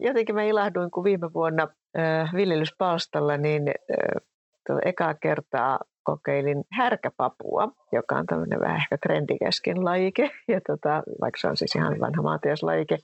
Jotenkin 0.00 0.34
mä 0.34 0.42
ilahduin, 0.42 0.90
kun 0.90 1.04
viime 1.04 1.32
vuonna 1.32 1.68
äh, 1.98 2.34
viljelyspalstalla, 2.34 3.36
niin 3.36 3.62
äh, 3.68 4.78
ekaa 4.84 5.14
kertaa 5.14 5.78
kokeilin 6.02 6.64
härkäpapua, 6.72 7.68
joka 7.92 8.14
on 8.14 8.26
tämmöinen 8.26 8.60
vähän 8.60 8.76
ehkä 8.76 8.98
trendikäskin 8.98 9.84
lajike, 9.84 10.30
ja 10.48 10.60
tota, 10.66 11.02
vaikka 11.20 11.40
se 11.40 11.48
on 11.48 11.56
siis 11.56 11.74
ihan 11.74 12.00
vanha 12.00 12.22
maatiaslajike 12.22 12.98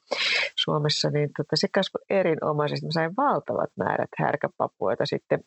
Suomessa, 0.56 1.10
niin 1.10 1.30
tota, 1.36 1.50
se 1.54 1.68
kasvoi 1.74 2.04
erinomaisesti. 2.10 2.86
Mä 2.86 2.90
sain 2.92 3.16
valtavat 3.16 3.70
määrät 3.76 4.10
härkäpapua, 4.18 4.92
jota 4.92 5.06
sitten 5.06 5.40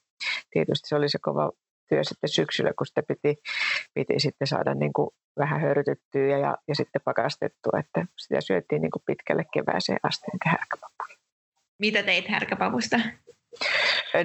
tietysti 0.52 0.89
se 0.89 0.95
oli 0.95 1.10
se 1.10 1.19
kova 1.21 1.52
työ 1.89 2.04
sitten 2.04 2.30
syksyllä, 2.30 2.71
kun 2.78 2.88
sitä 2.88 3.04
piti, 3.08 3.41
piti 3.93 4.19
sitten 4.19 4.48
saada 4.48 4.74
niin 4.74 4.93
kuin 4.93 5.10
vähän 5.39 5.62
höyrytettyä 5.62 6.28
ja, 6.28 6.38
ja, 6.38 6.58
ja 6.67 6.76
sitten 6.76 7.02
pakastettua, 7.06 7.80
että 7.80 8.06
sitä 8.17 8.41
syötiin 8.41 8.82
niin 8.82 8.91
kuin 8.91 9.04
pitkälle 9.06 9.43
kevääseen 9.54 10.00
asti 10.04 10.26
niitä 10.34 10.50
härkäpapuja. 10.50 11.17
Mitä 11.80 12.04
teit 12.04 12.28
härkäpavusta? 12.28 13.00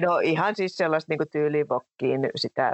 No 0.01 0.19
ihan 0.19 0.55
siis 0.55 0.77
sellaista 0.77 1.13
niin 1.13 1.31
tyylivokkiin 1.31 2.29
sitä 2.35 2.73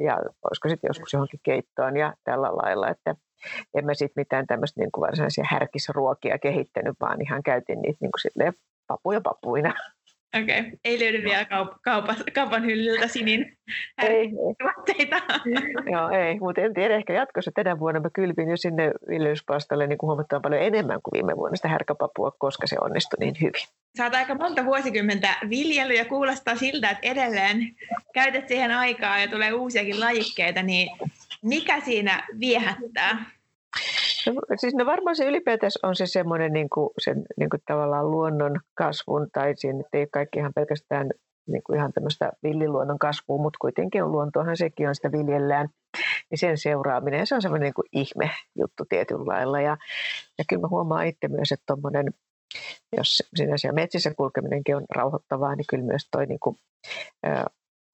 ja 0.00 0.16
olisiko 0.16 0.68
sitten 0.68 0.88
joskus 0.88 1.12
johonkin 1.12 1.40
keittoon 1.42 1.96
ja 1.96 2.14
tällä 2.24 2.48
lailla, 2.56 2.88
että 2.88 3.14
en 3.74 3.86
mä 3.86 3.94
sitten 3.94 4.20
mitään 4.20 4.46
tämmöistä 4.46 4.80
niin 4.80 4.90
varsinaisia 5.00 5.44
härkisruokia 5.50 6.38
kehittänyt, 6.38 6.96
vaan 7.00 7.22
ihan 7.22 7.42
käytin 7.42 7.82
niitä 7.82 7.98
niin 8.00 8.10
kuin 8.12 8.52
papuja 8.86 9.20
papuina. 9.20 9.74
Okei, 10.34 10.60
okay. 10.60 10.72
ei 10.84 11.00
löydy 11.00 11.24
vielä 11.24 11.42
kaup- 11.42 11.78
kaupan, 11.82 12.16
kaupan 12.34 12.64
hyllyltä 12.64 13.08
sinin 13.08 13.58
ei, 14.02 14.30
tuotteita. 14.62 15.16
Joo, 15.92 16.10
ei, 16.10 16.38
mutta 16.38 16.60
en 16.60 16.74
tiedä, 16.74 16.96
ehkä 16.96 17.12
jatkossa 17.12 17.50
tänä 17.54 17.78
vuonna 17.78 18.00
mä 18.00 18.08
kylpin 18.14 18.50
jo 18.50 18.56
sinne 18.56 18.92
viljelyspastalle 19.08 19.86
niin 19.86 19.98
huomattavan 20.02 20.42
paljon 20.42 20.62
enemmän 20.62 21.00
kuin 21.02 21.12
viime 21.12 21.36
vuonna 21.36 21.56
sitä 21.56 21.68
härkäpapua, 21.68 22.30
koska 22.38 22.66
se 22.66 22.76
onnistui 22.80 23.16
niin 23.20 23.34
hyvin. 23.40 23.66
Oot 24.00 24.14
aika 24.14 24.34
monta 24.34 24.64
vuosikymmentä 24.64 25.28
viljely 25.48 25.94
ja 25.94 26.04
kuulostaa 26.04 26.56
siltä, 26.56 26.90
että 26.90 27.08
edelleen 27.08 27.74
käytät 28.14 28.48
siihen 28.48 28.70
aikaa 28.70 29.18
ja 29.18 29.28
tulee 29.28 29.52
uusiakin 29.52 30.00
lajikkeita, 30.00 30.62
niin 30.62 30.90
mikä 31.42 31.80
siinä 31.80 32.26
viehättää? 32.40 33.24
No, 34.26 34.40
siis 34.56 34.74
no 34.74 34.86
varmaan 34.86 35.16
se 35.16 35.24
ylipäätänsä 35.24 35.80
on 35.82 35.96
se 35.96 36.06
semmoinen 36.06 36.52
niin 36.52 36.70
kuin, 36.70 36.90
sen, 36.98 37.22
niin 37.36 37.50
kuin 37.50 37.62
tavallaan 37.66 38.10
luonnon 38.10 38.60
kasvun, 38.74 39.28
tai 39.32 39.52
siinä 39.56 39.82
ei 39.92 40.06
kaikki 40.06 40.38
ihan 40.38 40.52
pelkästään 40.54 41.10
niin 41.46 41.62
kuin 41.62 41.78
ihan 41.78 41.92
tämmöistä 41.92 42.32
villiluonnon 42.42 42.98
kasvua, 42.98 43.42
mutta 43.42 43.58
kuitenkin 43.60 44.04
on 44.04 44.12
luontoahan 44.12 44.56
sekin 44.56 44.88
on 44.88 44.94
sitä 44.94 45.12
viljellään, 45.12 45.68
niin 46.30 46.38
sen 46.38 46.58
seuraaminen, 46.58 47.26
se 47.26 47.34
on 47.34 47.42
semmoinen 47.42 47.64
niin 47.66 47.74
kuin 47.74 47.88
ihme 47.92 48.30
juttu 48.58 48.84
tietyllä 48.88 49.24
lailla. 49.26 49.60
Ja, 49.60 49.76
ja 50.38 50.44
kyllä 50.48 50.60
mä 50.60 50.68
huomaan 50.68 51.06
itse 51.06 51.28
myös, 51.28 51.52
että 51.52 51.64
tuommoinen, 51.66 52.06
jos 52.96 53.22
siellä 53.56 53.74
metsissä 53.74 54.14
kulkeminenkin 54.16 54.76
on 54.76 54.84
rauhoittavaa, 54.94 55.56
niin 55.56 55.66
kyllä 55.68 55.84
myös 55.84 56.08
toi 56.10 56.26
niin 56.26 56.40
kuin, 56.40 56.56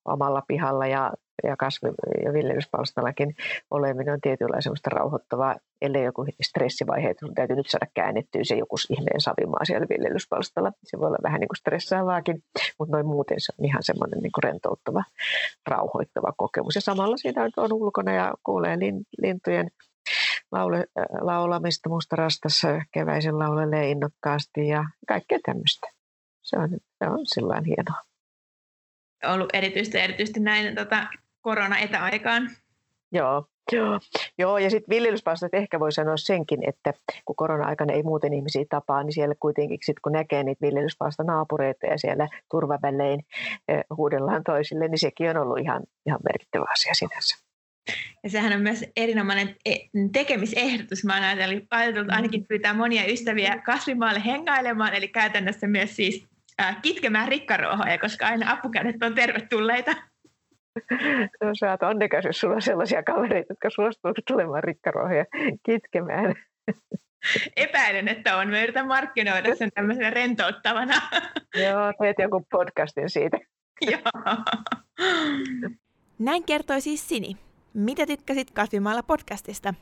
omalla 0.05 0.43
pihalla 0.49 0.87
ja, 0.87 1.13
ja 1.45 1.57
kasvi- 1.57 2.25
ja 2.25 2.33
viljelyspalstallakin 2.33 3.37
oleminen 3.71 4.15
on 4.15 4.21
tietynlaista 4.21 4.63
semmoista 4.63 4.91
rauhoittavaa, 4.91 5.57
ellei 5.83 6.05
joku 6.05 6.27
stressivaihe, 6.43 7.11
että 7.11 7.27
täytyy 7.35 7.57
nyt 7.57 7.71
saada 7.71 7.87
käännettyä 7.95 8.41
se 8.45 8.55
joku 8.55 8.77
ihmeen 8.91 9.21
savimaa 9.21 9.65
siellä 9.65 9.87
viljelyspalstalla. 9.89 10.73
Se 10.85 10.99
voi 10.99 11.07
olla 11.07 11.19
vähän 11.23 11.41
niin 11.41 11.49
kuin 11.49 11.57
stressaavaakin, 11.57 12.43
mutta 12.79 12.97
noin 12.97 13.07
muuten 13.07 13.41
se 13.41 13.53
on 13.59 13.65
ihan 13.65 13.83
semmoinen 13.83 14.19
niin 14.19 14.33
kuin 14.33 14.45
rentouttava, 14.45 15.03
rauhoittava 15.67 16.33
kokemus. 16.37 16.75
Ja 16.75 16.81
samalla 16.81 17.17
siinä 17.17 17.49
on 17.57 17.73
ulkona 17.73 18.13
ja 18.13 18.35
kuulee 18.43 18.79
lintujen 19.23 19.71
laule, 20.53 20.85
laulamista 21.21 21.89
mustarastassa 21.89 22.69
keväisen 22.93 23.39
laulelee 23.39 23.91
innokkaasti 23.91 24.69
ja 24.69 24.85
kaikkea 25.09 25.39
tämmöistä. 25.47 25.89
Se 26.43 26.59
on, 26.59 26.69
se 26.71 27.11
on 27.11 27.27
sillä 27.27 27.63
hienoa 27.67 28.09
ollut 29.27 29.51
erityisesti, 29.53 29.99
erityisesti 29.99 30.41
näin 30.41 30.75
tota, 30.75 31.07
korona-etäaikaan. 31.49 32.51
Joo, 33.13 33.45
Joo, 33.73 34.01
Joo 34.39 34.59
ja 34.59 34.71
sitten 34.71 34.95
viljelyspalstat 34.95 35.55
ehkä 35.55 35.81
voi 35.81 35.93
sanoa 35.93 36.17
senkin, 36.17 36.69
että 36.69 36.93
kun 37.25 37.37
korona-aikana 37.37 37.93
ei 37.93 38.03
muuten 38.03 38.35
ihmisiä 38.35 38.65
tapaa, 38.69 39.03
niin 39.03 39.13
siellä 39.13 39.35
kuitenkin 39.41 39.79
sit 39.83 40.01
kun 40.01 40.13
näkee 40.13 40.45
niitä 40.45 40.67
viljelyspalsta 40.67 41.23
naapureita 41.23 41.87
ja 41.87 41.99
siellä 41.99 42.29
turvavälein 42.51 43.21
eh, 43.69 43.85
huudellaan 43.97 44.45
toisille, 44.45 44.89
niin 44.89 44.99
sekin 44.99 45.31
on 45.31 45.37
ollut 45.37 45.59
ihan, 45.59 45.83
ihan 46.07 46.21
merkittävä 46.29 46.65
asia 46.73 46.95
sinänsä. 46.95 47.37
Ja 48.25 48.31
sehän 48.31 48.53
on 48.53 48.61
myös 48.61 48.85
erinomainen 48.97 49.57
e, 49.65 49.75
tekemisehdotus. 50.13 51.05
Mä 51.05 51.15
oon 51.15 51.25
ajatellut, 51.25 51.65
ajatellut 51.71 52.13
ainakin 52.13 52.47
pyytää 52.47 52.75
monia 52.75 53.13
ystäviä 53.13 53.63
kasvimaalle 53.67 54.23
hengailemaan, 54.25 54.95
eli 54.95 55.09
käytännössä 55.09 55.67
myös 55.67 55.97
siis 55.97 56.27
äh, 56.61 56.83
kitkemään 56.83 57.29
rikkaruohoja, 57.29 57.99
koska 57.99 58.27
aina 58.27 58.53
apukädet 58.53 59.03
on 59.03 59.15
tervetulleita. 59.15 59.95
No 61.41 61.55
sä 61.61 61.71
oot 61.71 61.83
onnekas, 61.83 62.25
jos 62.25 62.41
sulla 62.41 62.55
on 62.55 62.63
sellaisia 62.63 63.03
kavereita, 63.03 63.53
jotka 63.53 63.71
suostuvat 63.71 64.17
tulemaan 64.27 64.65
rikkaruohoja 64.65 65.25
kitkemään. 65.67 66.35
Epäilen, 67.57 68.09
että 68.09 68.37
on. 68.37 68.49
Mä 68.49 68.63
yritän 68.63 68.87
markkinoida 68.87 69.55
sen 69.55 69.71
tämmöisenä 69.75 70.11
rentouttavana. 70.11 70.95
Joo, 71.65 71.93
teet 72.03 72.17
joku 72.19 72.47
podcastin 72.51 73.11
siitä. 73.11 73.39
Joo. 73.81 74.37
Näin 76.19 76.45
kertoi 76.45 76.81
siis 76.81 77.09
Sini. 77.09 77.37
Mitä 77.75 78.07
tykkäsit 78.07 78.51
Kasvimaalla 78.51 79.03
podcastista? 79.03 79.75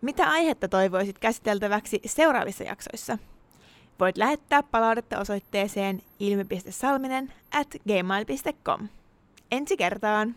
Mitä 0.00 0.30
aihetta 0.30 0.68
toivoisit 0.68 1.18
käsiteltäväksi 1.18 2.00
seuraavissa 2.06 2.64
jaksoissa? 2.64 3.18
Voit 4.00 4.16
lähettää 4.16 4.62
palautetta 4.62 5.18
osoitteeseen 5.18 6.00
ilmi.salminen 6.18 7.32
at 7.52 7.68
gmail.com. 7.68 8.88
Ensi 9.50 9.76
kertaan! 9.76 10.36